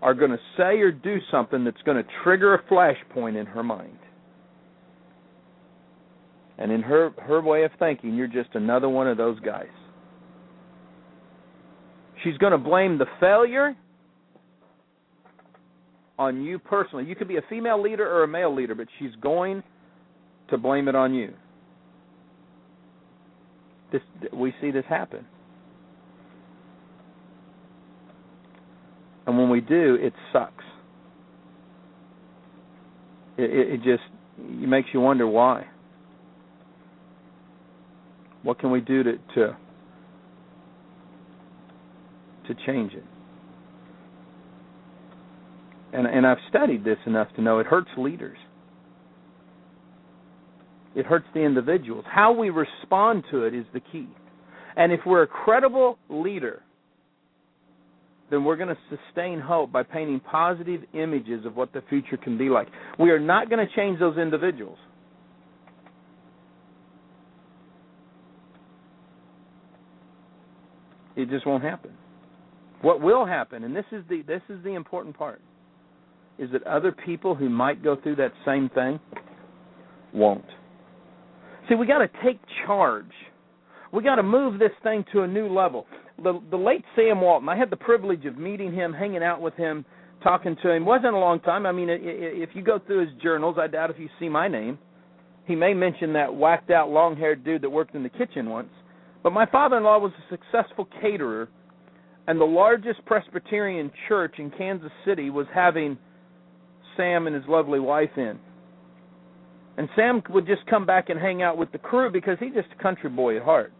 are 0.00 0.14
going 0.14 0.30
to 0.30 0.38
say 0.56 0.78
or 0.78 0.90
do 0.92 1.18
something 1.30 1.64
that's 1.64 1.82
going 1.84 2.02
to 2.02 2.08
trigger 2.22 2.54
a 2.54 2.62
flashpoint 2.64 3.38
in 3.38 3.46
her 3.46 3.62
mind. 3.62 3.98
And 6.56 6.72
in 6.72 6.82
her 6.82 7.10
her 7.22 7.40
way 7.40 7.62
of 7.64 7.70
thinking, 7.78 8.14
you're 8.14 8.26
just 8.26 8.50
another 8.54 8.88
one 8.88 9.06
of 9.06 9.16
those 9.16 9.38
guys. 9.40 9.66
She's 12.24 12.36
going 12.38 12.50
to 12.50 12.58
blame 12.58 12.98
the 12.98 13.06
failure 13.20 13.76
on 16.18 16.42
you 16.42 16.58
personally. 16.58 17.04
You 17.04 17.14
could 17.14 17.28
be 17.28 17.36
a 17.36 17.42
female 17.48 17.80
leader 17.80 18.04
or 18.04 18.24
a 18.24 18.28
male 18.28 18.52
leader, 18.52 18.74
but 18.74 18.88
she's 18.98 19.14
going 19.20 19.62
to 20.50 20.58
blame 20.58 20.88
it 20.88 20.96
on 20.96 21.14
you. 21.14 21.32
This 23.92 24.02
we 24.32 24.52
see 24.60 24.72
this 24.72 24.84
happen. 24.88 25.24
And 29.28 29.36
when 29.36 29.50
we 29.50 29.60
do, 29.60 29.98
it 30.00 30.14
sucks. 30.32 30.64
It, 33.36 33.50
it, 33.50 33.74
it 33.74 33.76
just 33.82 34.02
it 34.38 34.66
makes 34.66 34.88
you 34.94 35.00
wonder 35.00 35.26
why. 35.26 35.66
What 38.42 38.58
can 38.58 38.70
we 38.70 38.80
do 38.80 39.02
to 39.02 39.12
to 39.34 39.56
to 42.46 42.54
change 42.66 42.94
it? 42.94 43.04
And 45.92 46.06
and 46.06 46.26
I've 46.26 46.38
studied 46.48 46.82
this 46.82 46.96
enough 47.04 47.28
to 47.36 47.42
know 47.42 47.58
it 47.58 47.66
hurts 47.66 47.90
leaders. 47.98 48.38
It 50.96 51.04
hurts 51.04 51.26
the 51.34 51.40
individuals. 51.40 52.06
How 52.10 52.32
we 52.32 52.48
respond 52.48 53.24
to 53.30 53.44
it 53.44 53.54
is 53.54 53.66
the 53.74 53.80
key. 53.80 54.08
And 54.74 54.90
if 54.90 55.00
we're 55.04 55.24
a 55.24 55.26
credible 55.26 55.98
leader, 56.08 56.62
then 58.30 58.44
we're 58.44 58.56
going 58.56 58.68
to 58.68 58.78
sustain 58.90 59.40
hope 59.40 59.72
by 59.72 59.82
painting 59.82 60.20
positive 60.20 60.82
images 60.92 61.46
of 61.46 61.56
what 61.56 61.72
the 61.72 61.82
future 61.88 62.16
can 62.16 62.36
be 62.36 62.48
like. 62.48 62.68
We 62.98 63.10
are 63.10 63.18
not 63.18 63.48
going 63.48 63.66
to 63.66 63.74
change 63.74 63.98
those 63.98 64.18
individuals. 64.18 64.78
It 71.16 71.28
just 71.30 71.46
won't 71.46 71.64
happen. 71.64 71.92
What 72.80 73.00
will 73.00 73.26
happen, 73.26 73.64
and 73.64 73.74
this 73.74 73.86
is 73.90 74.04
the 74.08 74.22
this 74.22 74.42
is 74.48 74.62
the 74.62 74.74
important 74.74 75.18
part, 75.18 75.40
is 76.38 76.48
that 76.52 76.62
other 76.62 76.92
people 76.92 77.34
who 77.34 77.48
might 77.48 77.82
go 77.82 77.96
through 78.00 78.16
that 78.16 78.32
same 78.46 78.68
thing 78.68 79.00
won't. 80.14 80.44
See, 81.68 81.74
we 81.74 81.86
got 81.86 81.98
to 81.98 82.08
take 82.24 82.38
charge. 82.66 83.10
We 83.92 84.04
got 84.04 84.16
to 84.16 84.22
move 84.22 84.60
this 84.60 84.70
thing 84.84 85.04
to 85.12 85.22
a 85.22 85.26
new 85.26 85.52
level. 85.52 85.86
The 86.22 86.40
the 86.50 86.56
late 86.56 86.84
Sam 86.96 87.20
Walton, 87.20 87.48
I 87.48 87.56
had 87.56 87.70
the 87.70 87.76
privilege 87.76 88.24
of 88.26 88.38
meeting 88.38 88.72
him, 88.72 88.92
hanging 88.92 89.22
out 89.22 89.40
with 89.40 89.54
him, 89.54 89.84
talking 90.22 90.56
to 90.62 90.70
him. 90.70 90.84
wasn't 90.84 91.14
a 91.14 91.18
long 91.18 91.40
time. 91.40 91.66
I 91.66 91.72
mean, 91.72 91.88
if 91.90 92.50
you 92.54 92.62
go 92.62 92.78
through 92.78 93.06
his 93.06 93.22
journals, 93.22 93.56
I 93.58 93.66
doubt 93.66 93.90
if 93.90 93.98
you 93.98 94.08
see 94.18 94.28
my 94.28 94.48
name. 94.48 94.78
He 95.46 95.54
may 95.54 95.72
mention 95.72 96.12
that 96.12 96.34
whacked 96.34 96.70
out 96.70 96.90
long 96.90 97.16
haired 97.16 97.42
dude 97.44 97.62
that 97.62 97.70
worked 97.70 97.94
in 97.94 98.02
the 98.02 98.10
kitchen 98.10 98.50
once. 98.50 98.68
But 99.22 99.32
my 99.32 99.46
father 99.46 99.78
in 99.78 99.84
law 99.84 99.98
was 99.98 100.12
a 100.12 100.36
successful 100.36 100.86
caterer, 101.00 101.48
and 102.26 102.38
the 102.38 102.44
largest 102.44 103.04
Presbyterian 103.06 103.90
church 104.08 104.34
in 104.38 104.50
Kansas 104.50 104.92
City 105.06 105.30
was 105.30 105.46
having 105.54 105.96
Sam 106.96 107.26
and 107.26 107.34
his 107.34 107.44
lovely 107.48 107.80
wife 107.80 108.10
in. 108.16 108.38
And 109.78 109.88
Sam 109.96 110.22
would 110.30 110.46
just 110.46 110.66
come 110.66 110.84
back 110.84 111.08
and 111.08 111.18
hang 111.18 111.40
out 111.40 111.56
with 111.56 111.72
the 111.72 111.78
crew 111.78 112.10
because 112.10 112.36
he's 112.40 112.52
just 112.52 112.68
a 112.78 112.82
country 112.82 113.08
boy 113.08 113.36
at 113.36 113.42
heart. 113.42 113.72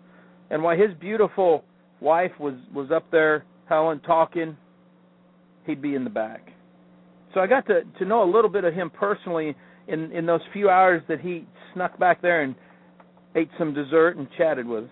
And 0.48 0.62
while 0.62 0.78
his 0.78 0.96
beautiful 0.98 1.64
wife 2.00 2.32
was 2.38 2.54
was 2.74 2.90
up 2.90 3.10
there, 3.10 3.44
Helen 3.68 4.00
talking, 4.00 4.56
he'd 5.66 5.82
be 5.82 5.94
in 5.94 6.04
the 6.04 6.10
back. 6.10 6.50
So 7.34 7.40
I 7.40 7.46
got 7.46 7.66
to 7.66 7.82
to 7.98 8.04
know 8.04 8.22
a 8.22 8.30
little 8.30 8.50
bit 8.50 8.64
of 8.64 8.74
him 8.74 8.90
personally 8.90 9.54
in 9.86 10.12
in 10.12 10.26
those 10.26 10.40
few 10.52 10.68
hours 10.70 11.02
that 11.08 11.20
he 11.20 11.46
snuck 11.74 11.98
back 11.98 12.22
there 12.22 12.42
and 12.42 12.54
ate 13.34 13.50
some 13.58 13.74
dessert 13.74 14.16
and 14.16 14.26
chatted 14.36 14.66
with 14.66 14.84
us. 14.84 14.90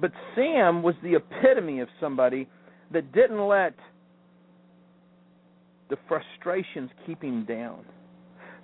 But 0.00 0.12
Sam 0.34 0.82
was 0.82 0.94
the 1.02 1.14
epitome 1.14 1.80
of 1.80 1.88
somebody 2.00 2.48
that 2.92 3.12
didn't 3.12 3.46
let 3.46 3.74
the 5.88 5.96
frustrations 6.08 6.90
keep 7.06 7.22
him 7.22 7.44
down. 7.46 7.84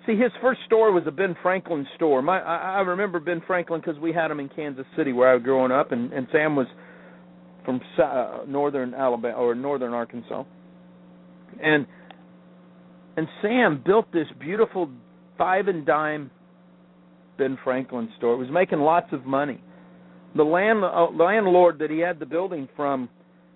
See, 0.05 0.17
his 0.17 0.31
first 0.41 0.59
store 0.65 0.91
was 0.91 1.03
a 1.07 1.11
Ben 1.11 1.35
Franklin 1.41 1.87
store. 1.95 2.21
My, 2.21 2.39
I, 2.39 2.75
I 2.75 2.81
remember 2.81 3.19
Ben 3.19 3.41
Franklin 3.47 3.81
because 3.83 3.99
we 3.99 4.11
had 4.11 4.29
him 4.29 4.39
in 4.39 4.49
Kansas 4.49 4.85
City 4.97 5.13
where 5.13 5.29
I 5.29 5.35
was 5.35 5.43
growing 5.43 5.71
up, 5.71 5.91
and, 5.91 6.11
and 6.11 6.27
Sam 6.31 6.55
was 6.55 6.67
from 7.63 7.79
uh, 8.01 8.39
northern 8.47 8.93
Alabama 8.93 9.35
or 9.35 9.55
northern 9.55 9.93
Arkansas, 9.93 10.43
and 11.61 11.87
and 13.15 13.27
Sam 13.41 13.81
built 13.85 14.11
this 14.11 14.27
beautiful 14.39 14.89
five 15.37 15.67
and 15.67 15.85
dime 15.85 16.31
Ben 17.37 17.57
Franklin 17.63 18.09
store. 18.17 18.33
It 18.33 18.37
was 18.37 18.49
making 18.51 18.79
lots 18.79 19.07
of 19.13 19.25
money 19.25 19.61
the 20.35 20.43
land 20.43 20.83
uh, 20.83 21.07
landlord 21.11 21.79
that 21.79 21.89
he 21.89 21.99
had 21.99 22.19
the 22.19 22.25
building 22.25 22.67
from 22.75 23.09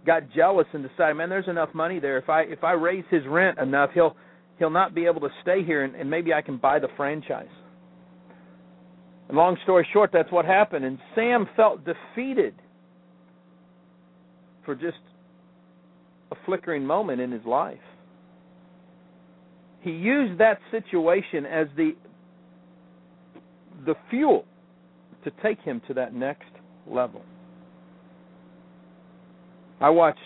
got 0.05 0.23
jealous 0.35 0.67
and 0.73 0.87
decided, 0.87 1.15
man, 1.15 1.29
there's 1.29 1.47
enough 1.47 1.73
money 1.73 1.99
there. 1.99 2.17
If 2.17 2.29
I 2.29 2.41
if 2.41 2.63
I 2.63 2.73
raise 2.73 3.03
his 3.09 3.23
rent 3.27 3.57
enough, 3.57 3.91
he'll 3.93 4.15
he'll 4.59 4.69
not 4.69 4.95
be 4.95 5.05
able 5.05 5.21
to 5.21 5.29
stay 5.41 5.63
here, 5.63 5.83
and, 5.83 5.95
and 5.95 6.09
maybe 6.09 6.33
I 6.33 6.41
can 6.41 6.57
buy 6.57 6.79
the 6.79 6.89
franchise. 6.97 7.47
And 9.27 9.37
long 9.37 9.57
story 9.63 9.87
short, 9.91 10.11
that's 10.13 10.31
what 10.31 10.45
happened. 10.45 10.85
And 10.85 10.97
Sam 11.15 11.47
felt 11.55 11.81
defeated 11.85 12.55
for 14.65 14.75
just 14.75 14.97
a 16.31 16.35
flickering 16.45 16.85
moment 16.85 17.21
in 17.21 17.31
his 17.31 17.45
life. 17.45 17.77
He 19.81 19.91
used 19.91 20.39
that 20.39 20.59
situation 20.71 21.45
as 21.45 21.67
the 21.75 21.95
the 23.85 23.95
fuel 24.09 24.43
to 25.23 25.31
take 25.43 25.59
him 25.61 25.81
to 25.87 25.93
that 25.93 26.13
next 26.13 26.49
level. 26.89 27.21
I 29.79 29.89
watched 29.89 30.19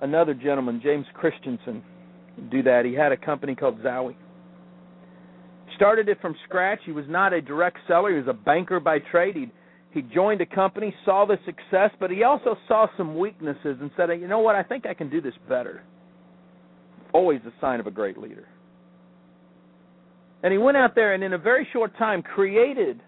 another 0.00 0.32
gentleman, 0.32 0.80
James 0.82 1.04
Christensen, 1.14 1.82
do 2.50 2.62
that. 2.62 2.84
He 2.84 2.94
had 2.94 3.12
a 3.12 3.16
company 3.16 3.54
called 3.54 3.80
Xowii. 3.82 4.16
Started 5.76 6.08
it 6.08 6.20
from 6.20 6.34
scratch. 6.44 6.80
He 6.84 6.92
was 6.92 7.04
not 7.08 7.32
a 7.32 7.40
direct 7.40 7.78
seller. 7.86 8.10
He 8.10 8.16
was 8.16 8.28
a 8.28 8.32
banker 8.32 8.80
by 8.80 8.98
trade. 8.98 9.36
He 9.36 9.50
he 9.90 10.02
joined 10.02 10.40
a 10.42 10.46
company, 10.46 10.94
saw 11.04 11.24
the 11.24 11.38
success, 11.46 11.90
but 11.98 12.10
he 12.10 12.22
also 12.22 12.56
saw 12.68 12.86
some 12.96 13.16
weaknesses 13.16 13.78
and 13.80 13.90
said, 13.96 14.10
"You 14.20 14.28
know 14.28 14.40
what? 14.40 14.54
I 14.54 14.62
think 14.62 14.86
I 14.86 14.92
can 14.94 15.08
do 15.08 15.20
this 15.20 15.34
better." 15.48 15.82
Always 17.12 17.40
a 17.46 17.52
sign 17.60 17.80
of 17.80 17.86
a 17.86 17.90
great 17.90 18.18
leader. 18.18 18.46
And 20.42 20.52
he 20.52 20.58
went 20.58 20.76
out 20.76 20.94
there 20.94 21.14
and 21.14 21.24
in 21.24 21.32
a 21.32 21.38
very 21.38 21.66
short 21.72 21.96
time 21.96 22.22
created 22.22 23.02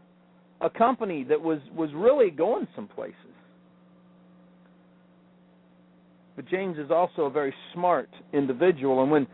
a 0.60 0.70
company 0.70 1.22
that 1.24 1.40
was 1.40 1.60
was 1.74 1.92
really 1.94 2.30
going 2.30 2.66
some 2.74 2.88
places. 2.88 3.14
But 6.36 6.46
James 6.48 6.78
is 6.78 6.90
also 6.90 7.22
a 7.22 7.30
very 7.30 7.54
smart 7.74 8.08
individual, 8.32 9.02
and 9.02 9.10
when 9.10 9.26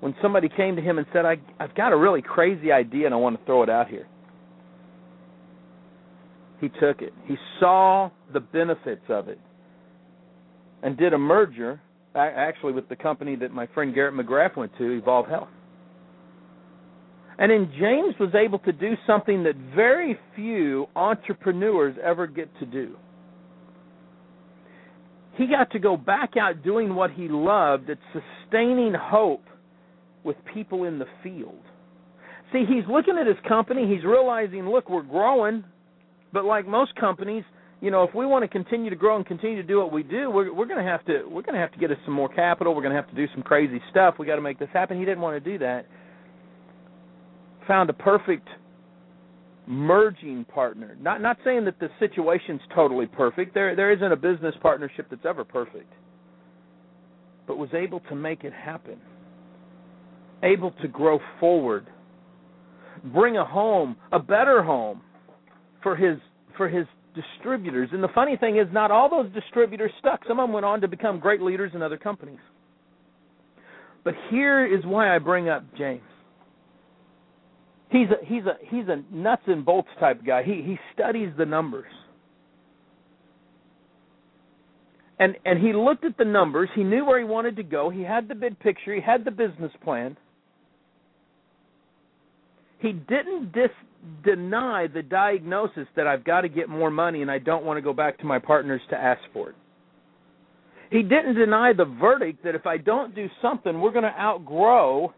when 0.00 0.14
somebody 0.20 0.48
came 0.48 0.74
to 0.76 0.82
him 0.82 0.98
and 0.98 1.06
said, 1.12 1.24
I, 1.24 1.36
"I've 1.60 1.74
got 1.74 1.92
a 1.92 1.96
really 1.96 2.22
crazy 2.22 2.72
idea 2.72 3.06
and 3.06 3.14
I 3.14 3.18
want 3.18 3.38
to 3.38 3.46
throw 3.46 3.62
it 3.62 3.70
out 3.70 3.88
here," 3.88 4.06
he 6.60 6.68
took 6.68 7.02
it. 7.02 7.12
He 7.26 7.36
saw 7.60 8.10
the 8.32 8.40
benefits 8.40 9.04
of 9.08 9.28
it, 9.28 9.38
and 10.82 10.96
did 10.96 11.12
a 11.12 11.18
merger, 11.18 11.80
actually 12.14 12.72
with 12.72 12.88
the 12.88 12.96
company 12.96 13.36
that 13.36 13.52
my 13.52 13.66
friend 13.74 13.94
Garrett 13.94 14.14
McGrath 14.14 14.56
went 14.56 14.76
to, 14.78 15.00
Evolv 15.00 15.28
Health. 15.28 15.48
And 17.38 17.50
then 17.50 17.72
James 17.78 18.14
was 18.20 18.34
able 18.34 18.58
to 18.60 18.72
do 18.72 18.94
something 19.06 19.44
that 19.44 19.56
very 19.74 20.18
few 20.36 20.86
entrepreneurs 20.94 21.96
ever 22.02 22.26
get 22.26 22.48
to 22.60 22.66
do. 22.66 22.96
He 25.36 25.46
got 25.46 25.70
to 25.72 25.78
go 25.78 25.96
back 25.96 26.36
out 26.36 26.62
doing 26.62 26.94
what 26.94 27.10
he 27.10 27.28
loved 27.28 27.88
at 27.90 27.98
sustaining 28.12 28.94
hope 28.94 29.44
with 30.24 30.36
people 30.52 30.84
in 30.84 30.98
the 30.98 31.06
field. 31.22 31.60
See, 32.52 32.64
he's 32.68 32.84
looking 32.90 33.16
at 33.18 33.26
his 33.26 33.36
company, 33.48 33.88
he's 33.92 34.04
realizing, 34.04 34.68
look, 34.68 34.90
we're 34.90 35.02
growing, 35.02 35.64
but 36.32 36.44
like 36.44 36.66
most 36.66 36.94
companies, 36.96 37.44
you 37.80 37.90
know, 37.90 38.02
if 38.04 38.14
we 38.14 38.26
want 38.26 38.44
to 38.44 38.48
continue 38.48 38.90
to 38.90 38.96
grow 38.96 39.16
and 39.16 39.26
continue 39.26 39.56
to 39.56 39.66
do 39.66 39.78
what 39.78 39.90
we 39.90 40.02
do, 40.02 40.30
we're 40.30 40.54
we're 40.54 40.66
going 40.66 40.84
to 40.84 40.88
have 40.88 41.04
to 41.06 41.24
we're 41.24 41.42
going 41.42 41.54
to 41.54 41.60
have 41.60 41.72
to 41.72 41.78
get 41.78 41.90
us 41.90 41.96
some 42.04 42.14
more 42.14 42.28
capital. 42.28 42.74
We're 42.74 42.82
going 42.82 42.94
to 42.94 43.00
have 43.00 43.10
to 43.10 43.16
do 43.16 43.26
some 43.34 43.42
crazy 43.42 43.80
stuff. 43.90 44.16
We 44.18 44.26
got 44.26 44.36
to 44.36 44.42
make 44.42 44.58
this 44.58 44.68
happen. 44.72 44.98
He 44.98 45.04
didn't 45.04 45.20
want 45.20 45.42
to 45.42 45.50
do 45.50 45.58
that 45.58 45.86
found 47.66 47.90
a 47.90 47.92
perfect 47.92 48.48
merging 49.66 50.44
partner. 50.44 50.96
Not 51.00 51.20
not 51.20 51.38
saying 51.44 51.64
that 51.66 51.78
the 51.78 51.88
situation's 51.98 52.60
totally 52.74 53.06
perfect. 53.06 53.54
There 53.54 53.74
there 53.76 53.92
isn't 53.92 54.12
a 54.12 54.16
business 54.16 54.54
partnership 54.60 55.06
that's 55.10 55.24
ever 55.26 55.44
perfect. 55.44 55.92
But 57.46 57.58
was 57.58 57.70
able 57.74 58.00
to 58.00 58.14
make 58.14 58.44
it 58.44 58.52
happen. 58.52 58.98
Able 60.42 60.72
to 60.82 60.88
grow 60.88 61.20
forward. 61.38 61.86
Bring 63.12 63.36
a 63.36 63.44
home, 63.44 63.96
a 64.12 64.18
better 64.18 64.62
home 64.62 65.02
for 65.82 65.96
his 65.96 66.18
for 66.56 66.68
his 66.68 66.86
distributors. 67.14 67.90
And 67.92 68.02
the 68.02 68.08
funny 68.14 68.36
thing 68.36 68.58
is 68.58 68.66
not 68.72 68.90
all 68.90 69.08
those 69.08 69.32
distributors 69.32 69.90
stuck. 69.98 70.20
Some 70.26 70.40
of 70.40 70.48
them 70.48 70.52
went 70.52 70.66
on 70.66 70.80
to 70.80 70.88
become 70.88 71.20
great 71.20 71.42
leaders 71.42 71.72
in 71.74 71.82
other 71.82 71.98
companies. 71.98 72.38
But 74.04 74.14
here 74.30 74.66
is 74.66 74.84
why 74.84 75.14
I 75.14 75.18
bring 75.18 75.48
up 75.48 75.64
James 75.76 76.02
he's 77.92 78.08
a 78.08 78.24
he's 78.24 78.44
a 78.44 78.56
he's 78.68 78.88
a 78.88 79.02
nuts 79.14 79.42
and 79.46 79.64
bolts 79.64 79.88
type 80.00 80.24
guy. 80.26 80.42
He 80.42 80.62
he 80.64 80.78
studies 80.94 81.30
the 81.38 81.46
numbers. 81.46 81.92
And 85.18 85.36
and 85.44 85.60
he 85.64 85.72
looked 85.72 86.04
at 86.04 86.16
the 86.18 86.24
numbers, 86.24 86.68
he 86.74 86.82
knew 86.82 87.04
where 87.04 87.18
he 87.18 87.24
wanted 87.24 87.54
to 87.56 87.62
go, 87.62 87.90
he 87.90 88.02
had 88.02 88.28
the 88.28 88.34
big 88.34 88.58
picture, 88.58 88.94
he 88.94 89.00
had 89.00 89.24
the 89.24 89.30
business 89.30 89.70
plan. 89.84 90.16
He 92.80 92.92
didn't 92.92 93.52
dis 93.52 93.70
deny 94.24 94.88
the 94.92 95.02
diagnosis 95.02 95.86
that 95.94 96.08
I've 96.08 96.24
got 96.24 96.40
to 96.40 96.48
get 96.48 96.68
more 96.68 96.90
money 96.90 97.22
and 97.22 97.30
I 97.30 97.38
don't 97.38 97.64
want 97.64 97.76
to 97.76 97.82
go 97.82 97.92
back 97.92 98.18
to 98.18 98.24
my 98.24 98.40
partners 98.40 98.80
to 98.90 98.96
ask 98.96 99.20
for 99.32 99.50
it. 99.50 99.54
He 100.90 101.02
didn't 101.02 101.36
deny 101.36 101.72
the 101.72 101.84
verdict 101.84 102.42
that 102.42 102.56
if 102.56 102.66
I 102.66 102.78
don't 102.78 103.14
do 103.14 103.28
something, 103.40 103.80
we're 103.80 103.92
going 103.92 104.02
to 104.02 104.20
outgrow 104.20 105.14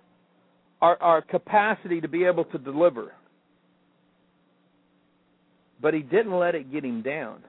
our, 0.84 1.02
our 1.02 1.22
capacity 1.22 1.98
to 2.02 2.08
be 2.08 2.24
able 2.24 2.44
to 2.44 2.58
deliver. 2.58 3.12
But 5.80 5.94
he 5.94 6.00
didn't 6.00 6.38
let 6.38 6.54
it 6.54 6.70
get 6.70 6.84
him 6.84 7.00
down. 7.00 7.42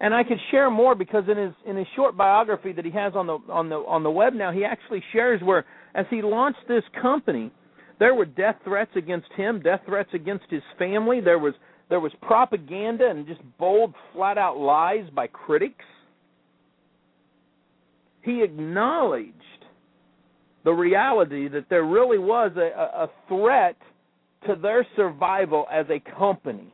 And 0.00 0.12
I 0.12 0.24
could 0.24 0.38
share 0.50 0.68
more 0.68 0.96
because 0.96 1.22
in 1.30 1.38
his 1.38 1.52
in 1.64 1.76
his 1.76 1.86
short 1.94 2.16
biography 2.16 2.72
that 2.72 2.84
he 2.84 2.90
has 2.90 3.12
on 3.14 3.28
the 3.28 3.38
on 3.48 3.68
the 3.68 3.76
on 3.76 4.02
the 4.02 4.10
web 4.10 4.32
now, 4.32 4.50
he 4.50 4.64
actually 4.64 5.02
shares 5.12 5.40
where 5.44 5.64
as 5.94 6.06
he 6.10 6.22
launched 6.22 6.66
this 6.66 6.82
company, 7.00 7.52
there 8.00 8.14
were 8.14 8.24
death 8.24 8.56
threats 8.64 8.90
against 8.96 9.28
him, 9.36 9.62
death 9.62 9.82
threats 9.86 10.10
against 10.12 10.46
his 10.50 10.62
family. 10.76 11.20
There 11.20 11.38
was 11.38 11.54
there 11.88 12.00
was 12.00 12.10
propaganda 12.20 13.08
and 13.08 13.28
just 13.28 13.40
bold, 13.58 13.94
flat 14.12 14.38
out 14.38 14.58
lies 14.58 15.08
by 15.14 15.28
critics. 15.28 15.84
He 18.22 18.42
acknowledged 18.42 19.41
the 20.64 20.72
reality 20.72 21.48
that 21.48 21.66
there 21.68 21.84
really 21.84 22.18
was 22.18 22.52
a, 22.56 23.04
a 23.04 23.10
threat 23.28 23.76
to 24.46 24.54
their 24.60 24.86
survival 24.96 25.66
as 25.72 25.86
a 25.90 26.00
company. 26.18 26.72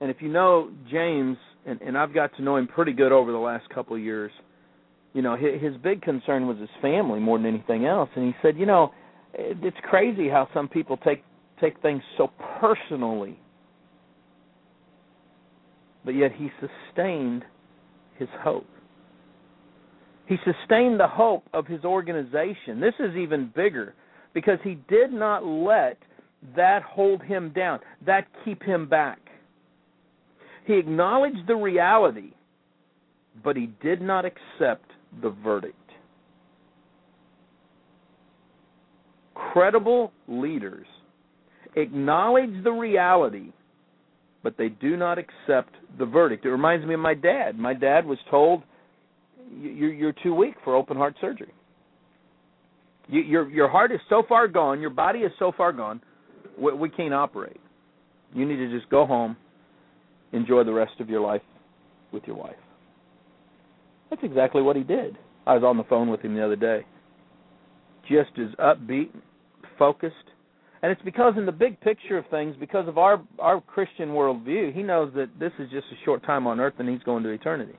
And 0.00 0.10
if 0.10 0.16
you 0.20 0.28
know 0.28 0.70
James, 0.90 1.36
and, 1.66 1.80
and 1.80 1.96
I've 1.96 2.14
got 2.14 2.34
to 2.36 2.42
know 2.42 2.56
him 2.56 2.66
pretty 2.66 2.92
good 2.92 3.12
over 3.12 3.32
the 3.32 3.38
last 3.38 3.68
couple 3.70 3.94
of 3.96 4.02
years, 4.02 4.32
you 5.12 5.22
know, 5.22 5.36
his, 5.36 5.60
his 5.60 5.76
big 5.82 6.02
concern 6.02 6.46
was 6.46 6.58
his 6.58 6.70
family 6.80 7.20
more 7.20 7.38
than 7.38 7.46
anything 7.46 7.84
else. 7.86 8.08
And 8.16 8.26
he 8.26 8.34
said, 8.42 8.56
you 8.56 8.66
know, 8.66 8.92
it's 9.34 9.76
crazy 9.84 10.28
how 10.28 10.48
some 10.52 10.68
people 10.68 10.96
take 10.98 11.22
take 11.60 11.80
things 11.80 12.02
so 12.18 12.28
personally. 12.60 13.38
But 16.04 16.12
yet 16.12 16.32
he 16.32 16.50
sustained 16.60 17.44
his 18.18 18.28
hope. 18.40 18.66
He 20.32 20.36
sustained 20.50 20.98
the 20.98 21.08
hope 21.08 21.44
of 21.52 21.66
his 21.66 21.84
organization. 21.84 22.80
This 22.80 22.94
is 22.98 23.14
even 23.16 23.52
bigger 23.54 23.94
because 24.32 24.58
he 24.64 24.78
did 24.88 25.12
not 25.12 25.44
let 25.44 25.98
that 26.56 26.82
hold 26.82 27.22
him 27.22 27.52
down, 27.54 27.80
that 28.06 28.26
keep 28.44 28.62
him 28.62 28.88
back. 28.88 29.18
He 30.66 30.74
acknowledged 30.74 31.46
the 31.46 31.56
reality, 31.56 32.32
but 33.44 33.56
he 33.56 33.70
did 33.82 34.00
not 34.00 34.24
accept 34.24 34.90
the 35.20 35.30
verdict. 35.44 35.76
credible 39.52 40.12
leaders 40.28 40.86
acknowledge 41.76 42.62
the 42.64 42.70
reality, 42.70 43.52
but 44.42 44.56
they 44.56 44.68
do 44.68 44.96
not 44.96 45.18
accept 45.18 45.74
the 45.98 46.06
verdict. 46.06 46.44
It 46.44 46.50
reminds 46.50 46.86
me 46.86 46.94
of 46.94 47.00
my 47.00 47.14
dad. 47.14 47.58
My 47.58 47.74
dad 47.74 48.06
was 48.06 48.18
told, 48.30 48.62
"You're 49.60 49.92
you're 49.92 50.14
too 50.22 50.34
weak 50.34 50.54
for 50.64 50.74
open 50.74 50.96
heart 50.96 51.14
surgery. 51.20 51.52
You, 53.08 53.20
your 53.22 53.50
your 53.50 53.68
heart 53.68 53.92
is 53.92 54.00
so 54.08 54.22
far 54.28 54.48
gone, 54.48 54.80
your 54.80 54.90
body 54.90 55.20
is 55.20 55.32
so 55.38 55.52
far 55.56 55.72
gone, 55.72 56.00
we 56.58 56.88
can't 56.88 57.14
operate. 57.14 57.60
You 58.34 58.46
need 58.46 58.56
to 58.56 58.70
just 58.70 58.88
go 58.90 59.04
home, 59.04 59.36
enjoy 60.32 60.64
the 60.64 60.72
rest 60.72 61.00
of 61.00 61.10
your 61.10 61.20
life 61.20 61.42
with 62.12 62.24
your 62.26 62.36
wife." 62.36 62.56
That's 64.10 64.22
exactly 64.24 64.62
what 64.62 64.76
he 64.76 64.82
did. 64.82 65.16
I 65.46 65.54
was 65.54 65.64
on 65.64 65.76
the 65.76 65.84
phone 65.84 66.10
with 66.10 66.20
him 66.20 66.34
the 66.34 66.44
other 66.44 66.56
day. 66.56 66.84
Just 68.08 68.30
as 68.38 68.50
upbeat, 68.58 69.10
focused. 69.78 70.14
And 70.82 70.92
it's 70.92 71.00
because 71.02 71.34
in 71.36 71.46
the 71.46 71.52
big 71.52 71.80
picture 71.80 72.18
of 72.18 72.26
things, 72.30 72.54
because 72.58 72.88
of 72.88 72.98
our 72.98 73.22
our 73.38 73.60
Christian 73.60 74.10
worldview, 74.10 74.74
he 74.74 74.82
knows 74.82 75.12
that 75.14 75.30
this 75.38 75.52
is 75.58 75.70
just 75.70 75.86
a 75.92 76.04
short 76.04 76.24
time 76.24 76.46
on 76.46 76.60
earth 76.60 76.74
and 76.78 76.88
he's 76.88 77.02
going 77.04 77.22
to 77.22 77.30
eternity. 77.30 77.74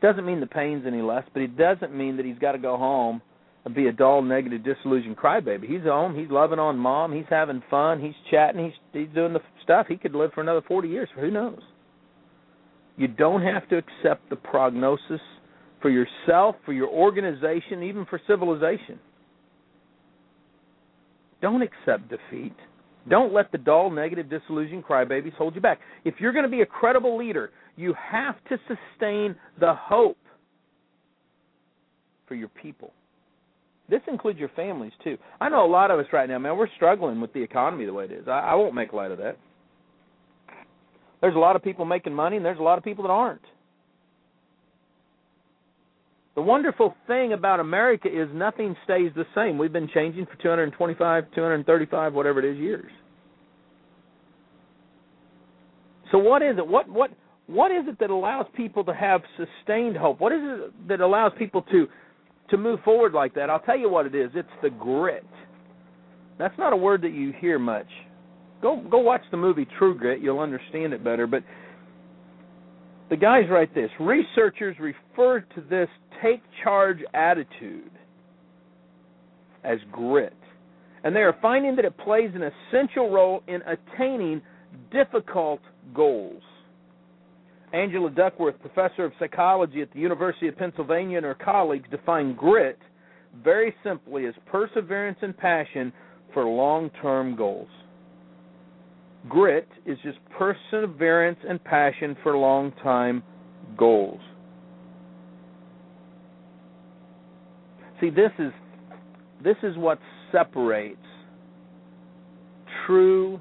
Doesn't 0.00 0.24
mean 0.24 0.40
the 0.40 0.46
pain's 0.46 0.84
any 0.86 1.02
less, 1.02 1.24
but 1.32 1.42
it 1.42 1.56
doesn't 1.56 1.94
mean 1.94 2.16
that 2.16 2.26
he's 2.26 2.38
got 2.38 2.52
to 2.52 2.58
go 2.58 2.76
home 2.76 3.20
and 3.64 3.74
be 3.74 3.88
a 3.88 3.92
dull, 3.92 4.22
negative, 4.22 4.62
disillusioned 4.64 5.16
crybaby. 5.16 5.66
He's 5.66 5.82
home. 5.82 6.16
He's 6.16 6.30
loving 6.30 6.58
on 6.58 6.78
mom. 6.78 7.12
He's 7.12 7.26
having 7.28 7.62
fun. 7.68 8.00
He's 8.00 8.14
chatting. 8.30 8.64
He's 8.64 8.74
he's 8.92 9.14
doing 9.14 9.32
the 9.32 9.40
stuff. 9.62 9.86
He 9.88 9.96
could 9.96 10.14
live 10.14 10.30
for 10.34 10.40
another 10.40 10.62
forty 10.66 10.88
years. 10.88 11.08
Who 11.16 11.30
knows? 11.30 11.60
You 12.96 13.08
don't 13.08 13.42
have 13.42 13.68
to 13.68 13.76
accept 13.76 14.28
the 14.30 14.36
prognosis 14.36 15.20
for 15.80 15.90
yourself, 15.90 16.56
for 16.64 16.72
your 16.72 16.88
organization, 16.88 17.82
even 17.84 18.04
for 18.06 18.20
civilization. 18.26 18.98
Don't 21.40 21.62
accept 21.62 22.10
defeat. 22.10 22.54
Don't 23.08 23.32
let 23.32 23.52
the 23.52 23.58
dull, 23.58 23.90
negative, 23.90 24.28
disillusioned 24.28 24.84
crybabies 24.84 25.32
hold 25.34 25.54
you 25.54 25.60
back. 25.60 25.78
If 26.04 26.14
you're 26.18 26.32
going 26.32 26.44
to 26.44 26.50
be 26.50 26.62
a 26.62 26.66
credible 26.66 27.16
leader, 27.16 27.50
you 27.78 27.94
have 27.94 28.34
to 28.48 28.58
sustain 28.66 29.36
the 29.60 29.72
hope 29.72 30.18
for 32.26 32.34
your 32.34 32.48
people. 32.48 32.92
This 33.88 34.00
includes 34.08 34.38
your 34.38 34.50
families 34.50 34.92
too. 35.04 35.16
I 35.40 35.48
know 35.48 35.64
a 35.64 35.70
lot 35.70 35.92
of 35.92 36.00
us 36.00 36.06
right 36.12 36.28
now, 36.28 36.38
man, 36.38 36.58
we're 36.58 36.68
struggling 36.74 37.20
with 37.20 37.32
the 37.32 37.42
economy 37.42 37.86
the 37.86 37.92
way 37.92 38.04
it 38.04 38.12
is. 38.12 38.26
I, 38.26 38.40
I 38.40 38.54
won't 38.56 38.74
make 38.74 38.92
light 38.92 39.12
of 39.12 39.18
that. 39.18 39.38
There's 41.20 41.36
a 41.36 41.38
lot 41.38 41.54
of 41.56 41.62
people 41.62 41.84
making 41.84 42.12
money, 42.12 42.36
and 42.36 42.44
there's 42.44 42.58
a 42.58 42.62
lot 42.62 42.78
of 42.78 42.84
people 42.84 43.04
that 43.04 43.10
aren't. 43.10 43.40
The 46.34 46.42
wonderful 46.42 46.94
thing 47.06 47.32
about 47.32 47.60
America 47.60 48.08
is 48.08 48.28
nothing 48.32 48.76
stays 48.84 49.10
the 49.16 49.24
same. 49.34 49.56
We've 49.56 49.72
been 49.72 49.88
changing 49.92 50.26
for 50.26 50.36
225, 50.42 51.24
235, 51.34 52.12
whatever 52.12 52.40
it 52.40 52.44
is 52.44 52.58
years. 52.58 52.90
So 56.10 56.18
what 56.18 56.42
is 56.42 56.56
it? 56.58 56.66
What 56.66 56.88
what 56.88 57.10
what 57.48 57.72
is 57.72 57.84
it 57.88 57.98
that 57.98 58.10
allows 58.10 58.46
people 58.54 58.84
to 58.84 58.94
have 58.94 59.22
sustained 59.36 59.96
hope? 59.96 60.20
What 60.20 60.32
is 60.32 60.40
it 60.42 60.88
that 60.88 61.00
allows 61.00 61.32
people 61.38 61.62
to 61.62 61.88
to 62.50 62.56
move 62.56 62.80
forward 62.84 63.14
like 63.14 63.34
that? 63.34 63.50
I'll 63.50 63.60
tell 63.60 63.78
you 63.78 63.90
what 63.90 64.06
it 64.06 64.14
is. 64.14 64.30
It's 64.34 64.48
the 64.62 64.70
grit. 64.70 65.26
That's 66.38 66.56
not 66.58 66.72
a 66.72 66.76
word 66.76 67.02
that 67.02 67.12
you 67.12 67.32
hear 67.40 67.58
much. 67.58 67.88
Go 68.60 68.84
go 68.90 68.98
watch 68.98 69.22
the 69.30 69.38
movie 69.38 69.66
True 69.78 69.96
Grit. 69.96 70.20
You'll 70.20 70.40
understand 70.40 70.92
it 70.92 71.02
better. 71.02 71.26
But 71.26 71.42
the 73.08 73.16
guys 73.16 73.44
write 73.50 73.74
this. 73.74 73.90
Researchers 73.98 74.76
refer 74.78 75.40
to 75.40 75.60
this 75.70 75.88
take 76.22 76.42
charge 76.62 76.98
attitude 77.14 77.90
as 79.64 79.78
grit. 79.90 80.36
And 81.02 81.16
they 81.16 81.20
are 81.20 81.36
finding 81.40 81.76
that 81.76 81.86
it 81.86 81.96
plays 81.96 82.30
an 82.34 82.42
essential 82.42 83.10
role 83.10 83.42
in 83.48 83.60
attaining 83.62 84.42
difficult 84.92 85.60
goals. 85.94 86.42
Angela 87.72 88.10
Duckworth, 88.10 88.58
professor 88.60 89.04
of 89.04 89.12
psychology 89.18 89.82
at 89.82 89.92
the 89.92 90.00
University 90.00 90.48
of 90.48 90.56
Pennsylvania, 90.56 91.18
and 91.18 91.26
her 91.26 91.34
colleagues 91.34 91.88
define 91.90 92.34
grit 92.34 92.78
very 93.44 93.74
simply 93.84 94.26
as 94.26 94.34
perseverance 94.46 95.18
and 95.22 95.36
passion 95.36 95.92
for 96.32 96.44
long 96.44 96.90
term 97.02 97.36
goals. 97.36 97.68
Grit 99.28 99.68
is 99.84 99.98
just 100.02 100.18
perseverance 100.38 101.38
and 101.46 101.62
passion 101.62 102.16
for 102.22 102.36
long 102.36 102.72
time 102.82 103.22
goals. 103.76 104.20
See, 108.00 108.10
this 108.10 108.30
is 108.38 108.52
this 109.42 109.56
is 109.62 109.76
what 109.76 109.98
separates 110.32 110.96
true 112.86 113.40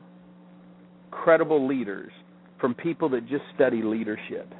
credible 1.12 1.68
leaders 1.68 2.12
from 2.60 2.74
people 2.74 3.10
that 3.10 3.28
just 3.28 3.44
study 3.56 3.82
leadership. 3.82 4.54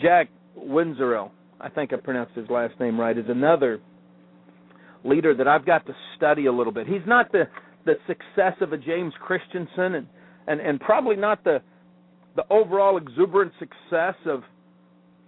Jack 0.00 0.28
Winzerell, 0.58 1.30
I 1.60 1.68
think 1.68 1.92
I 1.92 1.96
pronounced 1.96 2.34
his 2.34 2.48
last 2.50 2.78
name 2.80 2.98
right, 3.00 3.16
is 3.16 3.24
another 3.28 3.80
leader 5.04 5.34
that 5.34 5.48
I've 5.48 5.64
got 5.64 5.86
to 5.86 5.94
study 6.16 6.46
a 6.46 6.52
little 6.52 6.72
bit. 6.72 6.86
He's 6.86 7.06
not 7.06 7.32
the 7.32 7.44
the 7.84 7.94
success 8.08 8.54
of 8.60 8.72
a 8.72 8.76
James 8.76 9.14
Christensen 9.20 9.94
and 9.94 10.06
and 10.48 10.60
and 10.60 10.80
probably 10.80 11.16
not 11.16 11.44
the 11.44 11.62
the 12.34 12.44
overall 12.50 12.98
exuberant 12.98 13.52
success 13.58 14.14
of 14.26 14.42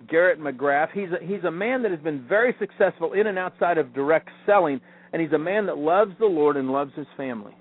Garrett 0.09 0.41
McGrath. 0.41 0.89
He's 0.93 1.09
a, 1.11 1.25
he's 1.25 1.45
a 1.45 1.51
man 1.51 1.83
that 1.83 1.91
has 1.91 2.01
been 2.01 2.27
very 2.29 2.55
successful 2.59 3.15
in 3.15 3.27
and 3.27 3.39
outside 3.39 3.79
of 3.79 3.95
direct 3.95 4.29
selling, 4.47 4.81
and 5.13 5.23
he's 5.23 5.33
a 5.33 5.39
man 5.39 5.67
that 5.67 5.79
loves 5.79 6.13
the 6.19 6.27
Lord 6.27 6.57
and 6.57 6.71
loves 6.71 6.93
his 6.95 7.07
family. 7.17 7.57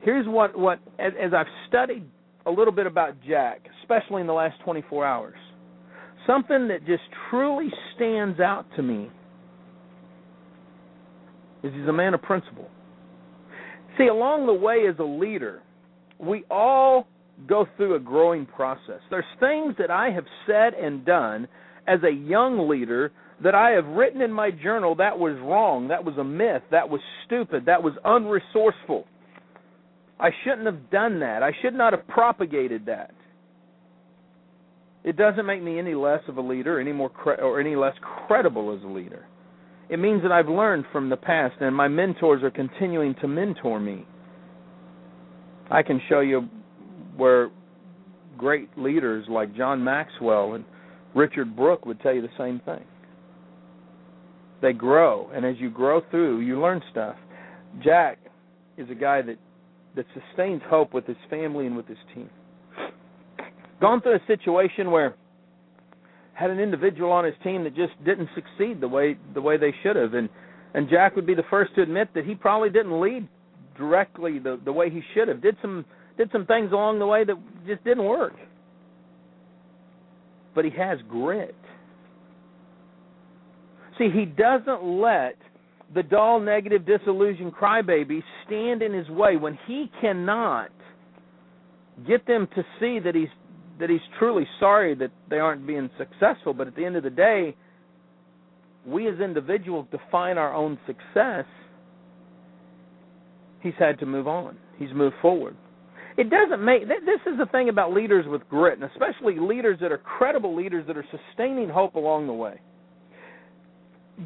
Here's 0.00 0.26
what 0.26 0.58
what 0.58 0.78
as, 0.98 1.12
as 1.20 1.32
I've 1.34 1.46
studied 1.68 2.04
a 2.46 2.50
little 2.50 2.72
bit 2.72 2.86
about 2.86 3.14
Jack, 3.26 3.66
especially 3.82 4.20
in 4.20 4.26
the 4.26 4.32
last 4.32 4.56
24 4.64 5.04
hours, 5.04 5.38
something 6.26 6.68
that 6.68 6.86
just 6.86 7.02
truly 7.30 7.68
stands 7.94 8.40
out 8.40 8.66
to 8.76 8.82
me 8.82 9.10
is 11.62 11.72
he's 11.74 11.88
a 11.88 11.92
man 11.92 12.14
of 12.14 12.22
principle. 12.22 12.68
See, 13.98 14.06
along 14.06 14.46
the 14.46 14.54
way 14.54 14.86
as 14.88 14.94
a 15.00 15.04
leader, 15.04 15.62
we 16.18 16.44
all 16.50 17.08
go 17.48 17.66
through 17.76 17.96
a 17.96 18.00
growing 18.00 18.46
process. 18.46 19.00
There's 19.10 19.24
things 19.40 19.74
that 19.78 19.90
I 19.90 20.10
have 20.10 20.24
said 20.46 20.74
and 20.74 21.04
done, 21.04 21.48
as 21.88 22.00
a 22.04 22.12
young 22.12 22.68
leader 22.68 23.10
that 23.42 23.54
I 23.54 23.70
have 23.70 23.86
written 23.86 24.20
in 24.20 24.32
my 24.32 24.50
journal 24.50 24.94
that 24.96 25.18
was 25.18 25.36
wrong, 25.40 25.88
that 25.88 26.04
was 26.04 26.16
a 26.18 26.24
myth, 26.24 26.62
that 26.70 26.88
was 26.88 27.00
stupid, 27.24 27.64
that 27.66 27.82
was 27.82 27.94
unresourceful. 28.04 29.04
I 30.20 30.30
shouldn't 30.44 30.66
have 30.66 30.90
done 30.90 31.20
that. 31.20 31.42
I 31.42 31.52
should 31.62 31.74
not 31.74 31.92
have 31.92 32.06
propagated 32.08 32.86
that. 32.86 33.12
It 35.04 35.16
doesn't 35.16 35.46
make 35.46 35.62
me 35.62 35.78
any 35.78 35.94
less 35.94 36.20
of 36.28 36.38
a 36.38 36.40
leader, 36.40 36.80
any 36.80 36.92
more 36.92 37.08
cre- 37.08 37.40
or 37.40 37.60
any 37.60 37.76
less 37.76 37.94
credible 38.26 38.76
as 38.76 38.82
a 38.82 38.88
leader. 38.88 39.26
It 39.88 39.98
means 39.98 40.22
that 40.22 40.32
I've 40.32 40.48
learned 40.48 40.84
from 40.92 41.08
the 41.08 41.16
past 41.16 41.54
and 41.60 41.74
my 41.74 41.88
mentors 41.88 42.42
are 42.42 42.50
continuing 42.50 43.14
to 43.22 43.28
mentor 43.28 43.80
me. 43.80 44.06
I 45.70 45.82
can 45.82 46.00
show 46.08 46.20
you 46.20 46.48
where 47.16 47.50
great 48.36 48.76
leaders 48.76 49.26
like 49.28 49.54
John 49.56 49.82
Maxwell 49.82 50.54
and 50.54 50.64
Richard 51.14 51.56
Brooke 51.56 51.86
would 51.86 52.00
tell 52.00 52.14
you 52.14 52.22
the 52.22 52.28
same 52.36 52.60
thing. 52.64 52.84
They 54.60 54.72
grow, 54.72 55.30
and 55.32 55.46
as 55.46 55.56
you 55.58 55.70
grow 55.70 56.02
through, 56.10 56.40
you 56.40 56.60
learn 56.60 56.82
stuff. 56.90 57.16
Jack 57.82 58.18
is 58.76 58.88
a 58.90 58.94
guy 58.94 59.22
that 59.22 59.36
that 59.98 60.06
sustains 60.14 60.62
hope 60.70 60.94
with 60.94 61.06
his 61.06 61.16
family 61.28 61.66
and 61.66 61.76
with 61.76 61.86
his 61.86 61.98
team. 62.14 62.30
Gone 63.80 64.00
through 64.00 64.14
a 64.16 64.26
situation 64.26 64.90
where 64.90 65.14
had 66.32 66.50
an 66.50 66.60
individual 66.60 67.10
on 67.10 67.24
his 67.24 67.34
team 67.42 67.64
that 67.64 67.74
just 67.74 67.92
didn't 68.04 68.28
succeed 68.34 68.80
the 68.80 68.86
way 68.86 69.18
the 69.34 69.42
way 69.42 69.56
they 69.56 69.74
should 69.82 69.96
have, 69.96 70.14
and 70.14 70.28
and 70.74 70.88
Jack 70.88 71.16
would 71.16 71.26
be 71.26 71.34
the 71.34 71.44
first 71.50 71.74
to 71.74 71.82
admit 71.82 72.08
that 72.14 72.24
he 72.24 72.34
probably 72.34 72.70
didn't 72.70 73.00
lead 73.00 73.26
directly 73.76 74.38
the 74.38 74.60
the 74.64 74.72
way 74.72 74.88
he 74.88 75.02
should 75.14 75.26
have. 75.28 75.42
Did 75.42 75.56
some 75.60 75.84
did 76.16 76.30
some 76.32 76.46
things 76.46 76.72
along 76.72 77.00
the 77.00 77.06
way 77.06 77.24
that 77.24 77.36
just 77.66 77.82
didn't 77.84 78.04
work. 78.04 78.34
But 80.54 80.64
he 80.64 80.70
has 80.72 80.98
grit. 81.08 81.56
See, 83.98 84.08
he 84.12 84.24
doesn't 84.24 84.84
let 84.84 85.36
the 85.94 86.02
dull, 86.02 86.40
negative, 86.40 86.84
disillusioned 86.84 87.54
crybaby 87.54 88.22
stand 88.46 88.82
in 88.82 88.92
his 88.92 89.08
way 89.08 89.36
when 89.36 89.58
he 89.66 89.90
cannot 90.00 90.70
get 92.06 92.26
them 92.26 92.46
to 92.54 92.62
see 92.78 92.98
that 92.98 93.14
he's 93.14 93.28
that 93.80 93.88
he's 93.88 94.00
truly 94.18 94.44
sorry 94.58 94.96
that 94.96 95.12
they 95.30 95.38
aren't 95.38 95.64
being 95.64 95.88
successful. 95.96 96.52
But 96.52 96.66
at 96.66 96.74
the 96.74 96.84
end 96.84 96.96
of 96.96 97.04
the 97.04 97.10
day, 97.10 97.54
we 98.84 99.08
as 99.08 99.20
individuals 99.20 99.86
define 99.92 100.36
our 100.36 100.52
own 100.52 100.80
success. 100.84 101.44
He's 103.62 103.74
had 103.78 104.00
to 104.00 104.06
move 104.06 104.26
on. 104.26 104.56
He's 104.78 104.92
moved 104.92 105.14
forward. 105.22 105.56
It 106.16 106.28
doesn't 106.28 106.64
make 106.64 106.88
this 106.88 107.20
is 107.24 107.38
the 107.38 107.46
thing 107.46 107.68
about 107.68 107.92
leaders 107.92 108.26
with 108.26 108.46
grit, 108.48 108.80
and 108.80 108.90
especially 108.90 109.38
leaders 109.38 109.78
that 109.80 109.92
are 109.92 109.98
credible 109.98 110.56
leaders 110.56 110.84
that 110.88 110.96
are 110.96 111.06
sustaining 111.10 111.68
hope 111.68 111.94
along 111.94 112.26
the 112.26 112.32
way 112.32 112.60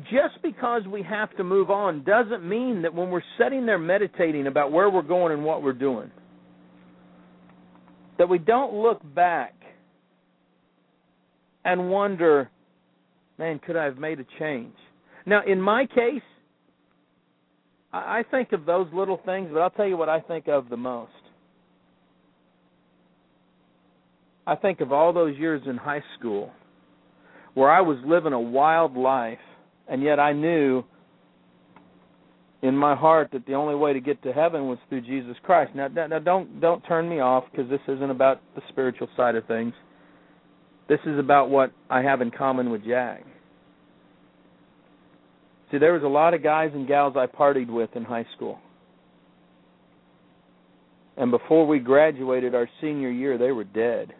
just 0.04 0.42
because 0.42 0.82
we 0.90 1.02
have 1.02 1.36
to 1.36 1.44
move 1.44 1.70
on 1.70 2.02
doesn't 2.04 2.48
mean 2.48 2.82
that 2.82 2.94
when 2.94 3.10
we're 3.10 3.22
sitting 3.38 3.66
there 3.66 3.78
meditating 3.78 4.46
about 4.46 4.72
where 4.72 4.88
we're 4.88 5.02
going 5.02 5.32
and 5.32 5.44
what 5.44 5.62
we're 5.62 5.72
doing, 5.72 6.10
that 8.18 8.28
we 8.28 8.38
don't 8.38 8.74
look 8.74 9.00
back 9.14 9.54
and 11.64 11.90
wonder, 11.90 12.50
man, 13.38 13.58
could 13.58 13.76
I 13.76 13.84
have 13.84 13.98
made 13.98 14.18
a 14.18 14.24
change? 14.38 14.74
Now, 15.26 15.42
in 15.46 15.60
my 15.60 15.86
case, 15.86 16.22
I 17.92 18.24
think 18.30 18.52
of 18.52 18.64
those 18.64 18.86
little 18.94 19.20
things, 19.26 19.50
but 19.52 19.60
I'll 19.60 19.70
tell 19.70 19.86
you 19.86 19.98
what 19.98 20.08
I 20.08 20.20
think 20.20 20.48
of 20.48 20.70
the 20.70 20.78
most. 20.78 21.12
I 24.46 24.56
think 24.56 24.80
of 24.80 24.92
all 24.92 25.12
those 25.12 25.36
years 25.36 25.62
in 25.66 25.76
high 25.76 26.02
school 26.18 26.50
where 27.54 27.70
I 27.70 27.82
was 27.82 27.98
living 28.06 28.32
a 28.32 28.40
wild 28.40 28.96
life 28.96 29.38
and 29.92 30.02
yet 30.02 30.18
I 30.18 30.32
knew 30.32 30.82
in 32.62 32.74
my 32.74 32.96
heart 32.96 33.28
that 33.32 33.44
the 33.44 33.52
only 33.52 33.74
way 33.74 33.92
to 33.92 34.00
get 34.00 34.22
to 34.22 34.32
heaven 34.32 34.66
was 34.66 34.78
through 34.88 35.02
Jesus 35.02 35.36
Christ. 35.42 35.72
Now, 35.74 35.88
now 35.88 36.18
don't 36.18 36.62
don't 36.62 36.80
turn 36.86 37.10
me 37.10 37.20
off 37.20 37.44
because 37.50 37.68
this 37.68 37.80
isn't 37.86 38.10
about 38.10 38.40
the 38.54 38.62
spiritual 38.70 39.08
side 39.18 39.36
of 39.36 39.46
things. 39.46 39.74
This 40.88 41.00
is 41.04 41.18
about 41.18 41.50
what 41.50 41.72
I 41.90 42.00
have 42.00 42.22
in 42.22 42.30
common 42.30 42.70
with 42.70 42.86
Jack. 42.86 43.24
See, 45.70 45.76
there 45.76 45.92
was 45.92 46.04
a 46.04 46.08
lot 46.08 46.32
of 46.32 46.42
guys 46.42 46.70
and 46.72 46.88
gals 46.88 47.14
I 47.14 47.26
partied 47.26 47.68
with 47.68 47.90
in 47.94 48.04
high 48.04 48.26
school. 48.34 48.60
And 51.18 51.30
before 51.30 51.66
we 51.66 51.80
graduated 51.80 52.54
our 52.54 52.68
senior 52.80 53.10
year, 53.10 53.36
they 53.36 53.52
were 53.52 53.64
dead. 53.64 54.14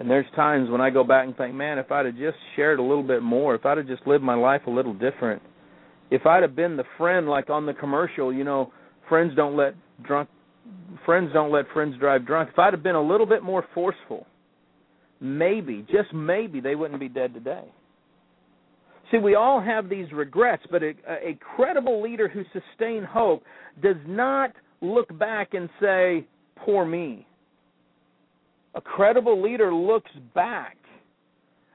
And 0.00 0.08
there's 0.08 0.24
times 0.34 0.70
when 0.70 0.80
I 0.80 0.88
go 0.88 1.04
back 1.04 1.26
and 1.26 1.36
think, 1.36 1.54
man, 1.54 1.78
if 1.78 1.92
I'd 1.92 2.06
have 2.06 2.16
just 2.16 2.38
shared 2.56 2.78
a 2.78 2.82
little 2.82 3.02
bit 3.02 3.22
more, 3.22 3.54
if 3.54 3.66
I'd 3.66 3.76
have 3.76 3.86
just 3.86 4.06
lived 4.06 4.24
my 4.24 4.34
life 4.34 4.62
a 4.66 4.70
little 4.70 4.94
different, 4.94 5.42
if 6.10 6.24
I'd 6.24 6.42
have 6.42 6.56
been 6.56 6.78
the 6.78 6.84
friend 6.96 7.28
like 7.28 7.50
on 7.50 7.66
the 7.66 7.74
commercial, 7.74 8.32
you 8.32 8.42
know, 8.42 8.72
friends 9.10 9.34
don't 9.36 9.58
let 9.58 9.74
drunk 10.02 10.30
friends 11.04 11.30
don't 11.34 11.52
let 11.52 11.66
friends 11.74 11.96
drive 12.00 12.26
drunk. 12.26 12.48
If 12.50 12.58
I'd 12.58 12.72
have 12.72 12.82
been 12.82 12.94
a 12.94 13.02
little 13.02 13.26
bit 13.26 13.42
more 13.42 13.62
forceful, 13.74 14.26
maybe, 15.20 15.86
just 15.90 16.14
maybe 16.14 16.60
they 16.60 16.76
wouldn't 16.76 16.98
be 16.98 17.08
dead 17.08 17.34
today. 17.34 17.64
See, 19.10 19.18
we 19.18 19.34
all 19.34 19.60
have 19.60 19.90
these 19.90 20.10
regrets, 20.12 20.62
but 20.70 20.82
a, 20.82 20.94
a 21.08 21.38
credible 21.56 22.00
leader 22.00 22.26
who 22.26 22.42
sustains 22.54 23.06
hope 23.10 23.42
does 23.82 23.96
not 24.06 24.52
look 24.80 25.16
back 25.18 25.52
and 25.52 25.68
say, 25.78 26.26
"Poor 26.64 26.86
me." 26.86 27.26
A 28.74 28.80
credible 28.80 29.42
leader 29.42 29.74
looks 29.74 30.10
back 30.34 30.76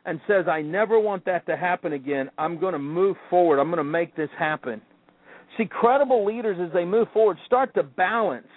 and 0.06 0.20
says, 0.28 0.46
I 0.48 0.62
never 0.62 1.00
want 1.00 1.26
that 1.26 1.46
to 1.48 1.58
happen 1.58 1.94
again. 1.94 2.30
I'm 2.38 2.60
going 2.60 2.74
to 2.74 2.80
move 2.80 3.18
forward. 3.30 3.60
I'm 3.60 3.68
going 3.68 3.78
to 3.78 3.84
make 3.84 4.16
this 4.16 4.30
happen. 4.38 4.82
See, 5.58 5.66
credible 5.66 6.26
leaders, 6.26 6.58
as 6.62 6.72
they 6.74 6.86
move 6.86 7.08
forward, 7.14 7.38
start 7.46 7.74
to 7.76 7.84
balance 7.84 8.48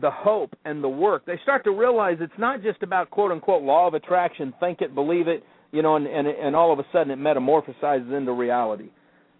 the 0.00 0.10
hope 0.10 0.56
and 0.64 0.82
the 0.82 0.88
work. 0.88 1.24
They 1.24 1.38
start 1.42 1.64
to 1.64 1.70
realize 1.70 2.18
it's 2.20 2.32
not 2.38 2.62
just 2.62 2.82
about 2.82 3.10
quote 3.10 3.30
unquote 3.30 3.62
law 3.62 3.86
of 3.86 3.94
attraction, 3.94 4.52
think 4.58 4.80
it, 4.80 4.94
believe 4.94 5.28
it, 5.28 5.44
you 5.70 5.82
know, 5.82 5.96
and, 5.96 6.06
and, 6.06 6.26
and 6.26 6.56
all 6.56 6.72
of 6.72 6.78
a 6.78 6.84
sudden 6.92 7.12
it 7.12 7.18
metamorphosizes 7.18 8.16
into 8.16 8.32
reality. 8.32 8.90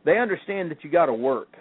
They 0.05 0.19
understand 0.19 0.71
that 0.71 0.85
you 0.85 0.91
got 0.91 1.07
to 1.07 1.15
work. 1.15 1.57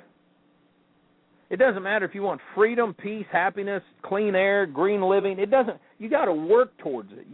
It 1.54 1.60
doesn't 1.60 1.84
matter 1.84 2.04
if 2.04 2.16
you 2.16 2.24
want 2.24 2.42
freedom, 2.56 2.96
peace, 2.96 3.28
happiness, 3.32 3.84
clean 4.02 4.34
air, 4.34 4.66
green 4.66 5.04
living. 5.04 5.38
It 5.38 5.52
doesn't. 5.52 5.78
You 6.00 6.10
got 6.10 6.26
to 6.26 6.34
work 6.34 6.76
towards 6.80 7.12
it. 7.12 7.28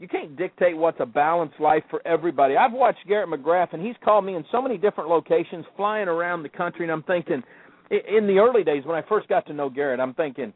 You 0.00 0.08
can't 0.08 0.36
dictate 0.36 0.76
what's 0.76 0.98
a 0.98 1.06
balanced 1.06 1.60
life 1.60 1.84
for 1.90 2.04
everybody. 2.04 2.56
I've 2.56 2.72
watched 2.72 3.06
Garrett 3.06 3.30
McGrath, 3.30 3.72
and 3.72 3.80
he's 3.80 3.94
called 4.04 4.24
me 4.24 4.34
in 4.34 4.44
so 4.50 4.60
many 4.60 4.78
different 4.78 5.08
locations, 5.08 5.64
flying 5.76 6.08
around 6.08 6.42
the 6.42 6.48
country, 6.48 6.84
and 6.84 6.90
I'm 6.90 7.04
thinking, 7.04 7.40
in 7.88 8.26
the 8.26 8.38
early 8.38 8.64
days 8.64 8.82
when 8.84 8.96
I 8.96 9.08
first 9.08 9.28
got 9.28 9.46
to 9.46 9.52
know 9.52 9.70
Garrett, 9.70 10.00
I'm 10.00 10.14
thinking, 10.14 10.52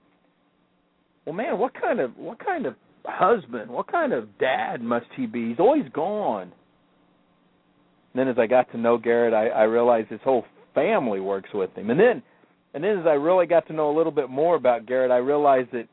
well, 1.24 1.36
man, 1.36 1.60
what 1.60 1.80
kind 1.80 2.00
of 2.00 2.16
what 2.16 2.44
kind 2.44 2.66
of 2.66 2.74
husband, 3.04 3.70
what 3.70 3.86
kind 3.86 4.12
of 4.12 4.36
dad 4.40 4.82
must 4.82 5.06
he 5.16 5.26
be? 5.26 5.50
He's 5.50 5.60
always 5.60 5.88
gone. 5.94 6.52
And 8.12 8.16
then 8.16 8.26
as 8.26 8.36
I 8.36 8.48
got 8.48 8.68
to 8.72 8.78
know 8.78 8.98
Garrett, 8.98 9.32
I, 9.32 9.46
I 9.46 9.62
realized 9.62 10.08
his 10.08 10.20
whole 10.24 10.44
family 10.74 11.20
works 11.20 11.50
with 11.52 11.76
him. 11.76 11.90
And 11.90 11.98
then 11.98 12.22
and 12.74 12.82
then 12.82 12.98
as 12.98 13.06
I 13.06 13.12
really 13.12 13.46
got 13.46 13.66
to 13.66 13.72
know 13.72 13.90
a 13.90 13.96
little 13.96 14.12
bit 14.12 14.30
more 14.30 14.56
about 14.56 14.86
Garrett, 14.86 15.10
I 15.10 15.18
realized 15.18 15.70
that 15.72 15.88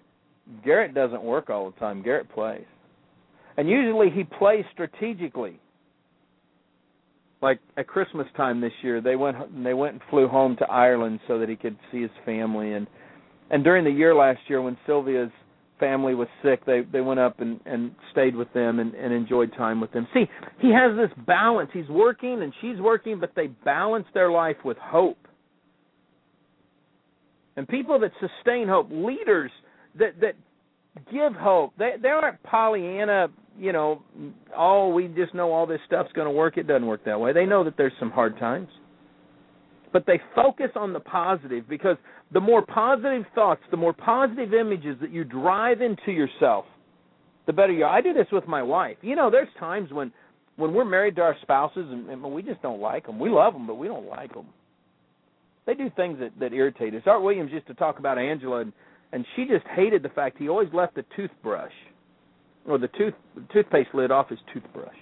Garrett 0.64 0.94
doesn't 0.94 1.24
work 1.24 1.50
all 1.50 1.70
the 1.70 1.80
time. 1.80 2.02
Garrett 2.02 2.32
plays. 2.34 2.66
And 3.58 3.70
usually 3.70 4.10
he 4.10 4.24
plays 4.24 4.64
strategically. 4.72 5.60
Like 7.42 7.60
at 7.78 7.88
Christmas 7.88 8.28
time 8.36 8.62
this 8.62 8.74
year, 8.82 9.02
they 9.02 9.16
went 9.16 9.64
they 9.64 9.74
went 9.74 9.94
and 9.94 10.02
flew 10.10 10.28
home 10.28 10.56
to 10.58 10.66
Ireland 10.66 11.20
so 11.28 11.40
that 11.40 11.50
he 11.50 11.56
could 11.56 11.78
see 11.92 12.02
his 12.02 12.12
family 12.26 12.74
and 12.74 12.88
and 13.50 13.64
during 13.64 13.84
the 13.84 13.92
year 13.92 14.14
last 14.14 14.40
year 14.48 14.62
when 14.62 14.78
Sylvia's 14.86 15.32
family 15.80 16.16
was 16.16 16.28
sick, 16.44 16.66
they 16.66 16.82
they 16.92 17.02
went 17.02 17.20
up 17.20 17.40
and 17.40 17.60
and 17.66 17.92
stayed 18.12 18.36
with 18.36 18.52
them 18.54 18.80
and 18.80 18.94
and 18.94 19.14
enjoyed 19.14 19.54
time 19.58 19.80
with 19.80 19.92
them. 19.92 20.08
See, 20.14 20.26
he 20.60 20.72
has 20.72 20.96
this 20.98 21.12
balance. 21.26 21.70
He's 21.74 21.90
working 21.90 22.42
and 22.42 22.54
she's 22.62 22.80
working, 22.80 23.20
but 23.20 23.32
they 23.36 23.48
balance 23.48 24.06
their 24.14 24.32
life 24.32 24.58
with 24.64 24.78
hope. 24.78 25.18
And 27.56 27.68
people 27.68 28.00
that 28.00 28.12
sustain 28.20 28.68
hope, 28.68 28.90
leaders 28.92 29.52
that 29.98 30.20
that 30.22 30.36
give 31.12 31.34
hope. 31.34 31.74
They 31.78 31.96
they 32.02 32.10
aren't 32.10 32.42
Pollyanna, 32.44 33.28
you 33.58 33.74
know, 33.74 34.02
oh, 34.58 34.90
we 34.90 35.08
just 35.08 35.34
know 35.34 35.52
all 35.52 35.66
this 35.66 35.82
stuff's 35.86 36.12
going 36.14 36.28
to 36.28 36.32
work. 36.32 36.58
It 36.58 36.68
doesn't 36.68 36.86
work 36.86 37.04
that 37.06 37.20
way. 37.20 37.34
They 37.34 37.46
know 37.46 37.64
that 37.64 37.76
there's 37.78 37.94
some 38.00 38.12
hard 38.12 38.38
times. 38.38 38.70
But 39.92 40.06
they 40.06 40.22
focus 40.36 40.70
on 40.76 40.94
the 40.94 41.00
positive 41.00 41.68
because 41.68 41.98
the 42.32 42.40
more 42.40 42.64
positive 42.64 43.26
thoughts, 43.34 43.62
the 43.72 43.78
more 43.78 43.94
positive 43.94 44.54
images 44.54 44.98
that 45.02 45.12
you 45.12 45.24
drive 45.24 45.82
into 45.82 46.12
yourself, 46.12 46.66
the 47.48 47.54
better 47.54 47.74
you 47.74 47.84
are. 47.84 47.98
I 47.98 48.02
do 48.02 48.14
this 48.14 48.28
with 48.32 48.48
my 48.48 48.62
wife. 48.62 48.98
You 49.02 49.16
know, 49.16 49.32
there's 49.32 49.48
times 49.60 49.92
when 49.92 50.12
when 50.58 50.74
we're 50.74 50.86
married 50.86 51.16
to 51.16 51.22
our 51.22 51.38
spouses 51.42 51.88
and, 51.90 52.10
and 52.10 52.22
we 52.22 52.44
just 52.44 52.62
don't 52.62 52.82
like 52.82 53.06
them. 53.06 53.18
We 53.18 53.30
love 53.30 53.54
them, 53.54 53.66
but 53.66 53.76
we 53.76 53.88
don't 53.88 54.08
like 54.08 54.34
them. 54.34 54.48
They 55.66 55.74
do 55.74 55.90
things 55.96 56.20
that 56.20 56.32
that 56.40 56.54
irritate 56.54 56.94
us. 56.94 57.02
Art 57.06 57.24
Williams 57.24 57.52
used 57.52 57.68
to 57.68 57.74
talk 57.74 57.98
about 57.98 58.18
Angela 58.18 58.62
and 58.62 58.74
and 59.12 59.26
she 59.36 59.46
just 59.46 59.66
hated 59.76 60.04
the 60.04 60.10
fact 60.10 60.38
he 60.38 60.50
always 60.50 60.70
left 60.74 60.96
the 60.96 61.06
toothbrush 61.16 61.72
or 62.68 62.78
the 62.78 62.90
tooth 62.90 63.14
toothpaste 63.52 63.90
lid 63.94 64.12
off 64.12 64.30
his 64.30 64.40
toothbrush. 64.54 64.96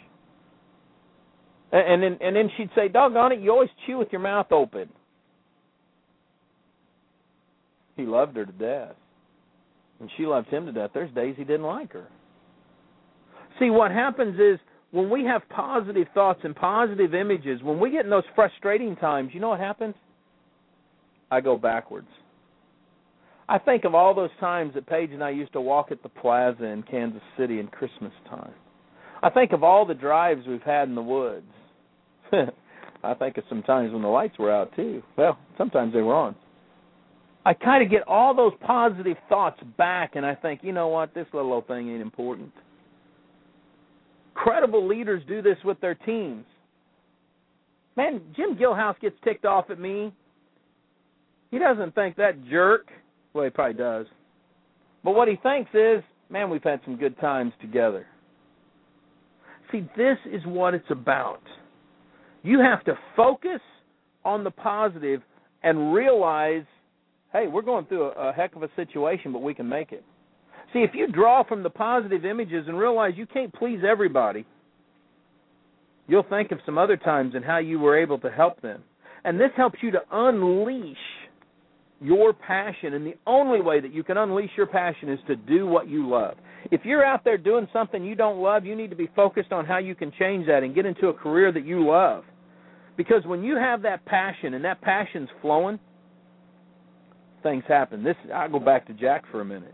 And, 1.74 1.94
and 1.94 2.04
then 2.04 2.18
and 2.26 2.36
then 2.36 2.50
she'd 2.56 2.70
say, 2.76 2.88
"Doggone 2.88 3.34
it, 3.34 3.40
you 3.42 3.52
always 3.52 3.70
chew 3.86 3.98
with 3.98 4.08
your 4.12 4.22
mouth 4.22 4.52
open." 4.52 4.90
He 7.98 8.04
loved 8.04 8.38
her 8.38 8.46
to 8.46 8.52
death, 8.52 8.96
and 10.00 10.10
she 10.16 10.26
loved 10.26 10.48
him 10.48 10.68
to 10.68 10.72
death. 10.72 10.92
There's 10.94 11.14
days 11.14 11.36
he 11.38 11.44
didn't 11.44 11.66
like 11.66 11.92
her. 11.92 12.08
See, 13.60 13.70
what 13.72 13.92
happens 13.92 14.40
is 14.40 14.60
when 14.92 15.10
we 15.10 15.26
have 15.26 15.42
positive 15.50 16.08
thoughts 16.14 16.40
and 16.44 16.56
positive 16.56 17.14
images, 17.14 17.62
when 17.64 17.80
we 17.80 17.92
get 17.92 18.06
in 18.06 18.12
those 18.12 18.24
frustrating 18.36 18.96
times, 18.96 19.32
you 19.34 19.40
know 19.40 19.50
what 19.50 19.60
happens? 19.60 19.96
I 21.30 21.42
go 21.42 21.58
backwards. 21.58 22.08
I 23.50 23.58
think 23.58 23.86
of 23.86 23.96
all 23.96 24.14
those 24.14 24.30
times 24.40 24.74
that 24.76 24.88
Paige 24.88 25.12
and 25.12 25.24
I 25.24 25.32
used 25.32 25.54
to 25.54 25.62
walk 25.62 25.92
at 25.92 26.04
the 26.04 26.10
plaza 26.10 26.66
in 26.66 26.84
Kansas 26.84 27.22
City 27.38 27.60
in 27.60 27.68
Christmas 27.68 28.12
time. 28.30 28.54
I 29.24 29.30
think 29.30 29.54
of 29.54 29.64
all 29.64 29.86
the 29.86 29.94
drives 29.94 30.46
we've 30.48 30.62
had 30.62 30.88
in 30.88 30.96
the 30.96 31.02
woods. 31.02 31.46
I 33.04 33.14
think 33.14 33.38
of 33.38 33.44
some 33.50 33.64
times 33.64 33.94
when 33.94 34.02
the 34.02 34.08
lights 34.08 34.38
were 34.38 34.54
out 34.54 34.76
too. 34.76 35.02
Well, 35.18 35.38
sometimes 35.58 35.94
they 35.94 36.02
were 36.02 36.14
on. 36.14 36.36
I 37.48 37.54
kind 37.54 37.84
of 37.84 37.90
get 37.90 38.08
all 38.08 38.36
those 38.36 38.54
positive 38.66 39.18
thoughts 39.30 39.60
back, 39.78 40.16
and 40.16 40.26
I 40.26 40.36
think, 40.36 40.62
you 40.64 40.74
know 40.74 40.90
what, 40.90 41.14
this 41.14 41.28
little 41.34 41.54
old 41.54 41.68
thing 41.68 41.90
ain't 41.90 42.02
important. 42.02 42.52
Credible 44.34 44.88
leaders 44.88 45.24
do 45.28 45.42
this 45.42 45.58
with 45.64 45.80
their 45.80 45.96
teams. 45.96 46.46
Man, 47.96 48.22
Jim 48.36 48.56
Gilhouse 48.56 49.00
gets 49.00 49.16
ticked 49.24 49.46
off 49.46 49.70
at 49.70 49.80
me. 49.80 50.14
He 51.50 51.58
doesn't 51.58 51.96
think 51.96 52.18
that 52.18 52.46
jerk 52.50 52.88
well, 53.38 53.46
he 53.46 53.52
probably 53.52 53.76
does. 53.76 54.08
But 55.04 55.12
what 55.12 55.28
he 55.28 55.36
thinks 55.44 55.70
is, 55.74 56.04
man, 56.30 56.50
we've 56.50 56.64
had 56.64 56.82
some 56.86 56.96
good 56.98 57.18
times 57.20 57.54
together. 57.62 58.08
See, 59.72 59.88
this 59.96 60.18
is 60.26 60.42
what 60.46 60.74
it's 60.74 60.90
about. 60.90 61.44
You 62.42 62.60
have 62.60 62.84
to 62.86 62.98
focus 63.16 63.62
on 64.26 64.44
the 64.44 64.50
positive 64.50 65.22
and 65.62 65.94
realize, 65.94 66.64
hey, 67.34 67.48
we're 67.48 67.62
going 67.62 67.86
through 67.86 68.12
a, 68.12 68.30
a 68.30 68.34
heck 68.34 68.56
of 68.56 68.64
a 68.64 68.70
situation, 68.76 69.32
but 69.34 69.42
we 69.42 69.54
can 69.54 69.68
make 69.68 69.92
it. 69.92 70.04
See, 70.74 70.80
if 70.80 70.92
you 70.94 71.08
draw 71.08 71.44
from 71.44 71.64
the 71.64 71.70
positive 71.70 72.26
images 72.26 72.66
and 72.68 72.78
realize 72.78 73.14
you 73.16 73.26
can't 73.26 73.54
please 73.54 73.80
everybody, 73.90 74.46
you'll 76.08 76.24
think 76.30 76.52
of 76.52 76.60
some 76.66 76.78
other 76.78 76.98
times 76.98 77.36
and 77.36 77.44
how 77.44 77.58
you 77.58 77.80
were 77.80 77.98
able 77.98 78.20
to 78.20 78.30
help 78.30 78.62
them. 78.62 78.84
And 79.24 79.40
this 79.40 79.52
helps 79.56 79.80
you 79.82 79.92
to 79.92 80.02
unleash 80.12 80.98
your 82.00 82.32
passion, 82.34 82.94
and 82.94 83.06
the 83.06 83.16
only 83.26 83.62
way 83.62 83.80
that 83.80 83.94
you 83.94 84.04
can 84.04 84.18
unleash 84.18 84.52
your 84.56 84.68
passion 84.68 85.10
is 85.10 85.20
to 85.28 85.36
do 85.36 85.66
what 85.66 85.90
you 85.90 86.08
love. 86.08 86.36
If 86.70 86.82
you're 86.84 87.04
out 87.04 87.24
there 87.24 87.38
doing 87.38 87.68
something 87.74 88.04
you 88.04 88.16
don't 88.16 88.40
love, 88.40 88.66
you 88.66 88.76
need 88.76 88.90
to 88.90 88.96
be 88.96 89.10
focused 89.16 89.52
on 89.52 89.66
how 89.66 89.80
you 89.80 89.96
can 89.96 90.12
change 90.20 90.48
that 90.48 90.64
and 90.64 90.76
get 90.76 90.86
into 90.86 91.08
a 91.08 91.14
career 91.14 91.52
that 91.52 91.66
you 91.66 91.88
love. 91.88 92.24
Because 92.98 93.26
when 93.26 93.44
you 93.44 93.56
have 93.56 93.82
that 93.84 94.06
passion 94.06 94.54
and 94.54 94.64
that 94.66 94.82
passion's 94.82 95.30
flowing, 95.42 95.80
things 97.48 97.64
happen. 97.68 98.04
This 98.04 98.16
I'll 98.34 98.50
go 98.50 98.60
back 98.60 98.88
to 98.88 98.94
Jack 98.94 99.24
for 99.32 99.42
a 99.42 99.46
minute. 99.46 99.74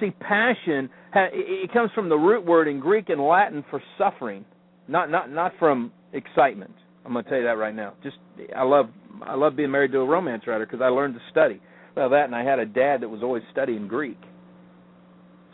See, 0.00 0.10
passion 0.20 0.90
it 1.14 1.72
comes 1.72 1.90
from 1.94 2.08
the 2.08 2.16
root 2.16 2.44
word 2.44 2.68
in 2.68 2.80
Greek 2.80 3.08
and 3.08 3.20
Latin 3.20 3.64
for 3.70 3.82
suffering, 3.96 4.44
not 4.88 5.10
not 5.10 5.30
not 5.30 5.52
from 5.58 5.92
excitement. 6.12 6.74
I'm 7.04 7.12
going 7.12 7.24
to 7.24 7.30
tell 7.30 7.38
you 7.38 7.44
that 7.44 7.56
right 7.56 7.74
now. 7.74 7.94
Just 8.02 8.16
I 8.56 8.64
love 8.64 8.86
I 9.22 9.34
love 9.34 9.56
being 9.56 9.70
married 9.70 9.92
to 9.92 9.98
a 9.98 10.06
romance 10.06 10.44
writer 10.46 10.66
because 10.66 10.80
I 10.82 10.88
learned 10.88 11.14
to 11.14 11.20
study. 11.30 11.60
Well, 11.96 12.10
that 12.10 12.24
and 12.24 12.34
I 12.34 12.44
had 12.44 12.58
a 12.58 12.66
dad 12.66 13.00
that 13.02 13.08
was 13.08 13.22
always 13.22 13.42
studying 13.50 13.88
Greek. 13.88 14.18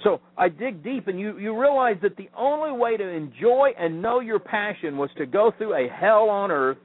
So 0.03 0.21
I 0.37 0.49
dig 0.51 0.83
deep, 0.83 1.09
and 1.09 1.19
you 1.19 1.39
you 1.39 1.59
realize 1.59 1.97
that 2.03 2.17
the 2.17 2.29
only 2.37 2.79
way 2.79 2.97
to 2.97 3.07
enjoy 3.07 3.71
and 3.79 4.03
know 4.03 4.21
your 4.21 4.39
passion 4.39 4.97
was 4.97 5.11
to 5.17 5.27
go 5.27 5.53
through 5.57 5.75
a 5.75 5.89
hell 5.89 6.29
on 6.29 6.51
earth 6.51 6.79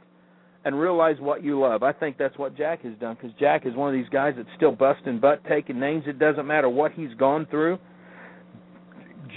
and 0.65 0.79
realize 0.79 1.15
what 1.19 1.43
you 1.43 1.59
love. 1.59 1.83
I 1.83 1.93
think 1.93 2.17
that's 2.17 2.37
what 2.37 2.57
Jack 2.57 2.83
has 2.83 2.93
done 2.99 3.15
because 3.15 3.35
Jack 3.39 3.65
is 3.65 3.75
one 3.75 3.93
of 3.93 3.99
these 3.99 4.09
guys 4.09 4.33
that's 4.35 4.49
still 4.57 4.73
busting 4.73 5.19
butt, 5.19 5.41
taking 5.47 5.79
names. 5.79 6.03
It 6.05 6.19
doesn't 6.19 6.45
matter 6.45 6.69
what 6.69 6.91
he's 6.91 7.13
gone 7.17 7.47
through. 7.49 7.79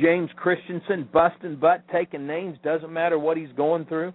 James 0.00 0.30
Christensen 0.36 1.08
busting 1.12 1.56
butt, 1.56 1.82
taking 1.92 2.26
names. 2.26 2.58
Doesn't 2.64 2.92
matter 2.92 3.18
what 3.18 3.36
he's 3.36 3.52
going 3.56 3.84
through. 3.86 4.12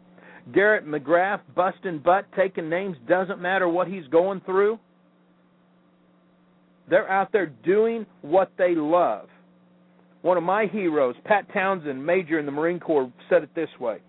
Garrett 0.54 0.86
McGrath 0.88 1.41
busting 1.56 2.00
butt, 2.00 2.26
taking 2.36 2.70
names, 2.70 2.98
doesn't 3.08 3.41
matter 3.41 3.67
what 3.67 3.88
he's 3.88 4.08
going 4.08 4.41
through. 4.46 4.80
They're 6.89 7.10
out 7.10 7.32
there 7.34 7.48
doing 7.48 8.06
what 8.22 8.52
they 8.58 8.74
love. 8.74 9.28
One 10.22 10.38
of 10.38 10.43
my 10.43 10.65
heroes, 10.67 11.15
Pat 11.26 11.52
Townsend, 11.54 12.04
Major 12.04 12.39
in 12.39 12.46
the 12.46 12.52
Marine 12.52 12.80
Corps, 12.80 13.12
said 13.30 13.43
it 13.43 13.54
this 13.56 13.70
way 13.80 14.00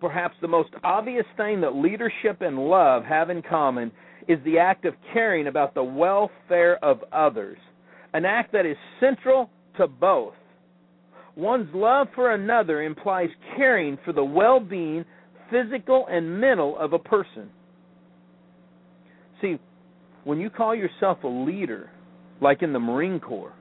Perhaps 0.00 0.36
the 0.40 0.48
most 0.48 0.70
obvious 0.82 1.26
thing 1.36 1.60
that 1.60 1.74
leadership 1.74 2.40
and 2.40 2.58
love 2.58 3.04
have 3.04 3.28
in 3.28 3.42
common 3.42 3.92
is 4.28 4.38
the 4.44 4.58
act 4.58 4.84
of 4.84 4.94
caring 5.12 5.46
about 5.46 5.74
the 5.74 5.82
welfare 5.82 6.82
of 6.82 7.00
others, 7.12 7.58
an 8.14 8.24
act 8.24 8.52
that 8.52 8.64
is 8.64 8.76
central 8.98 9.50
to 9.76 9.86
both. 9.86 10.34
One's 11.36 11.68
love 11.74 12.08
for 12.14 12.32
another 12.32 12.82
implies 12.82 13.28
caring 13.56 13.98
for 14.04 14.12
the 14.12 14.24
well 14.24 14.58
being, 14.58 15.04
physical 15.50 16.06
and 16.10 16.40
mental, 16.40 16.78
of 16.78 16.92
a 16.92 16.98
person. 16.98 17.50
See, 19.40 19.58
when 20.24 20.38
you 20.38 20.50
call 20.50 20.74
yourself 20.74 21.18
a 21.24 21.28
leader, 21.28 21.90
like 22.40 22.62
in 22.62 22.72
the 22.72 22.78
Marine 22.78 23.20
Corps, 23.20 23.54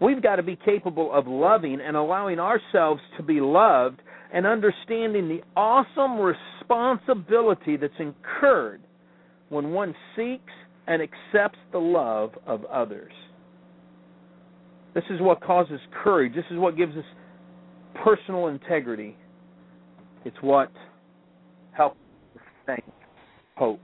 we've 0.00 0.22
got 0.22 0.36
to 0.36 0.42
be 0.42 0.58
capable 0.64 1.12
of 1.12 1.26
loving 1.26 1.80
and 1.80 1.96
allowing 1.96 2.38
ourselves 2.38 3.00
to 3.16 3.22
be 3.22 3.40
loved 3.40 4.00
and 4.34 4.46
understanding 4.46 5.28
the 5.28 5.40
awesome 5.56 6.18
responsibility 6.18 7.76
that's 7.76 7.94
incurred 8.00 8.82
when 9.48 9.70
one 9.70 9.94
seeks 10.16 10.52
and 10.88 11.00
accepts 11.00 11.58
the 11.70 11.78
love 11.78 12.32
of 12.44 12.64
others. 12.64 13.12
This 14.92 15.04
is 15.08 15.20
what 15.20 15.40
causes 15.40 15.78
courage. 16.02 16.34
This 16.34 16.44
is 16.50 16.58
what 16.58 16.76
gives 16.76 16.96
us 16.96 17.04
personal 18.04 18.48
integrity. 18.48 19.16
It's 20.24 20.36
what 20.40 20.72
helps 21.70 21.96
sustain 22.32 22.92
hope. 23.56 23.80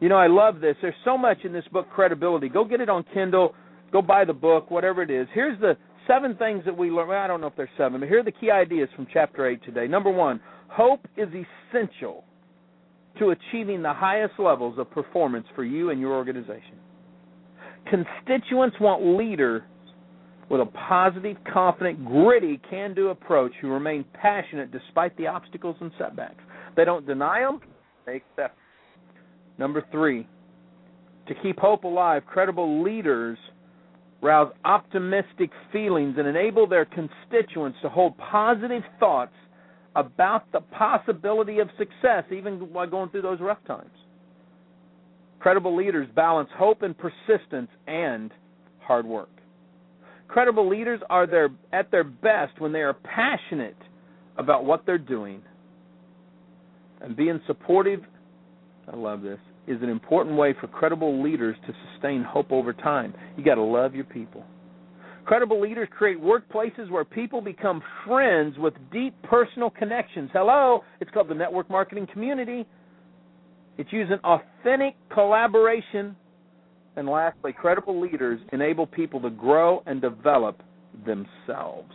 You 0.00 0.08
know, 0.08 0.16
I 0.16 0.28
love 0.28 0.60
this. 0.60 0.76
There's 0.80 0.94
so 1.04 1.18
much 1.18 1.38
in 1.44 1.52
this 1.52 1.64
book, 1.70 1.86
Credibility. 1.90 2.48
Go 2.48 2.64
get 2.64 2.80
it 2.80 2.88
on 2.88 3.04
Kindle. 3.12 3.54
Go 3.92 4.00
buy 4.00 4.24
the 4.24 4.32
book, 4.32 4.70
whatever 4.70 5.02
it 5.02 5.10
is. 5.10 5.26
Here's 5.34 5.60
the 5.60 5.76
seven 6.10 6.36
things 6.36 6.64
that 6.64 6.76
we 6.76 6.90
learn. 6.90 7.08
Well, 7.08 7.18
I 7.18 7.26
don't 7.26 7.40
know 7.40 7.46
if 7.46 7.56
there's 7.56 7.68
seven, 7.76 8.00
but 8.00 8.08
here 8.08 8.20
are 8.20 8.24
the 8.24 8.32
key 8.32 8.50
ideas 8.50 8.88
from 8.96 9.06
chapter 9.12 9.46
8 9.46 9.62
today. 9.64 9.86
Number 9.86 10.10
one, 10.10 10.40
hope 10.68 11.06
is 11.16 11.28
essential 11.28 12.24
to 13.18 13.30
achieving 13.30 13.82
the 13.82 13.92
highest 13.92 14.34
levels 14.38 14.78
of 14.78 14.90
performance 14.90 15.46
for 15.54 15.64
you 15.64 15.90
and 15.90 16.00
your 16.00 16.12
organization. 16.12 16.78
Constituents 17.88 18.76
want 18.80 19.16
leader 19.18 19.64
with 20.48 20.60
a 20.60 20.66
positive, 20.66 21.36
confident, 21.52 22.04
gritty, 22.04 22.60
can 22.68 22.94
do 22.94 23.08
approach 23.08 23.52
who 23.60 23.68
remain 23.68 24.04
passionate 24.14 24.72
despite 24.72 25.16
the 25.16 25.26
obstacles 25.26 25.76
and 25.80 25.92
setbacks. 25.96 26.42
They 26.76 26.84
don't 26.84 27.06
deny 27.06 27.40
them, 27.40 27.60
they 28.04 28.16
accept. 28.16 28.56
Number 29.58 29.84
three, 29.92 30.26
to 31.28 31.34
keep 31.42 31.58
hope 31.58 31.84
alive, 31.84 32.24
credible 32.26 32.82
leaders 32.82 33.38
rouse 34.22 34.52
optimistic 34.64 35.50
feelings 35.72 36.16
and 36.18 36.26
enable 36.26 36.66
their 36.66 36.84
constituents 36.84 37.78
to 37.82 37.88
hold 37.88 38.16
positive 38.18 38.82
thoughts 38.98 39.32
about 39.96 40.50
the 40.52 40.60
possibility 40.60 41.58
of 41.58 41.68
success 41.78 42.24
even 42.30 42.72
while 42.72 42.86
going 42.86 43.08
through 43.10 43.22
those 43.22 43.40
rough 43.40 43.58
times. 43.66 43.90
Credible 45.40 45.74
leaders 45.74 46.06
balance 46.14 46.50
hope 46.56 46.82
and 46.82 46.94
persistence 46.96 47.70
and 47.86 48.30
hard 48.80 49.06
work. 49.06 49.30
Credible 50.28 50.68
leaders 50.68 51.00
are 51.08 51.26
their, 51.26 51.48
at 51.72 51.90
their 51.90 52.04
best 52.04 52.60
when 52.60 52.72
they 52.72 52.82
are 52.82 52.94
passionate 52.94 53.76
about 54.36 54.64
what 54.64 54.84
they're 54.86 54.98
doing. 54.98 55.42
And 57.00 57.16
being 57.16 57.40
supportive, 57.46 58.00
I 58.92 58.96
love 58.96 59.22
this, 59.22 59.38
is 59.70 59.82
an 59.82 59.88
important 59.88 60.36
way 60.36 60.54
for 60.60 60.66
credible 60.66 61.22
leaders 61.22 61.56
to 61.66 61.72
sustain 61.92 62.22
hope 62.22 62.52
over 62.52 62.72
time. 62.72 63.14
You 63.36 63.44
got 63.44 63.54
to 63.54 63.62
love 63.62 63.94
your 63.94 64.04
people. 64.04 64.44
Credible 65.24 65.60
leaders 65.60 65.88
create 65.96 66.20
workplaces 66.20 66.90
where 66.90 67.04
people 67.04 67.40
become 67.40 67.82
friends 68.06 68.56
with 68.58 68.74
deep 68.92 69.14
personal 69.22 69.70
connections. 69.70 70.30
Hello, 70.32 70.80
it's 71.00 71.10
called 71.12 71.28
the 71.28 71.34
network 71.34 71.70
marketing 71.70 72.06
community. 72.12 72.66
It's 73.78 73.92
using 73.92 74.18
authentic 74.24 74.96
collaboration 75.12 76.16
and 76.96 77.08
lastly, 77.08 77.52
credible 77.52 78.00
leaders 78.00 78.40
enable 78.52 78.86
people 78.86 79.20
to 79.22 79.30
grow 79.30 79.82
and 79.86 80.00
develop 80.00 80.62
themselves. 81.06 81.92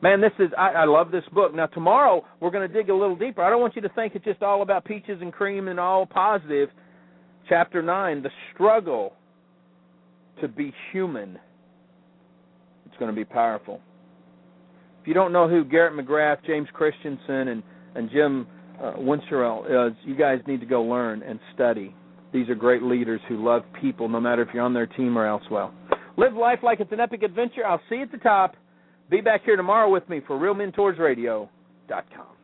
Man, 0.00 0.20
this 0.20 0.32
is 0.38 0.50
I, 0.56 0.70
I 0.70 0.84
love 0.84 1.10
this 1.10 1.24
book. 1.32 1.54
Now 1.54 1.66
tomorrow 1.66 2.24
we're 2.40 2.50
going 2.50 2.68
to 2.68 2.72
dig 2.72 2.88
a 2.88 2.94
little 2.94 3.16
deeper. 3.16 3.42
I 3.42 3.50
don't 3.50 3.60
want 3.60 3.74
you 3.74 3.82
to 3.82 3.88
think 3.90 4.14
it's 4.14 4.24
just 4.24 4.42
all 4.42 4.62
about 4.62 4.84
peaches 4.84 5.18
and 5.20 5.32
cream 5.32 5.68
and 5.68 5.80
all 5.80 6.06
positive. 6.06 6.68
Chapter 7.48 7.82
nine, 7.82 8.22
the 8.22 8.30
struggle 8.54 9.14
to 10.40 10.48
be 10.48 10.72
human, 10.92 11.38
it's 12.86 12.96
going 12.98 13.10
to 13.10 13.16
be 13.16 13.24
powerful. 13.24 13.80
If 15.02 15.08
you 15.08 15.14
don't 15.14 15.32
know 15.32 15.48
who 15.48 15.64
Garrett 15.64 15.94
McGrath, 15.94 16.44
James 16.46 16.68
Christensen, 16.72 17.48
and 17.48 17.62
and 17.94 18.10
Jim 18.10 18.46
uh, 18.82 18.92
is, 19.00 19.92
you 20.04 20.14
guys 20.16 20.38
need 20.46 20.60
to 20.60 20.66
go 20.66 20.82
learn 20.82 21.22
and 21.22 21.40
study. 21.54 21.94
These 22.32 22.48
are 22.48 22.54
great 22.54 22.82
leaders 22.82 23.20
who 23.28 23.44
love 23.44 23.62
people, 23.80 24.08
no 24.08 24.20
matter 24.20 24.42
if 24.42 24.48
you're 24.52 24.62
on 24.62 24.74
their 24.74 24.86
team 24.86 25.18
or 25.18 25.26
elsewhere. 25.26 25.70
Live 26.16 26.34
life 26.34 26.58
like 26.62 26.78
it's 26.78 26.92
an 26.92 27.00
epic 27.00 27.22
adventure. 27.22 27.66
I'll 27.66 27.80
see 27.88 27.96
you 27.96 28.02
at 28.02 28.12
the 28.12 28.18
top. 28.18 28.54
Be 29.10 29.20
back 29.20 29.44
here 29.44 29.56
tomorrow 29.56 29.90
with 29.90 30.08
me 30.08 30.20
for 30.26 30.38
RealMentorsRadio.com. 30.38 32.37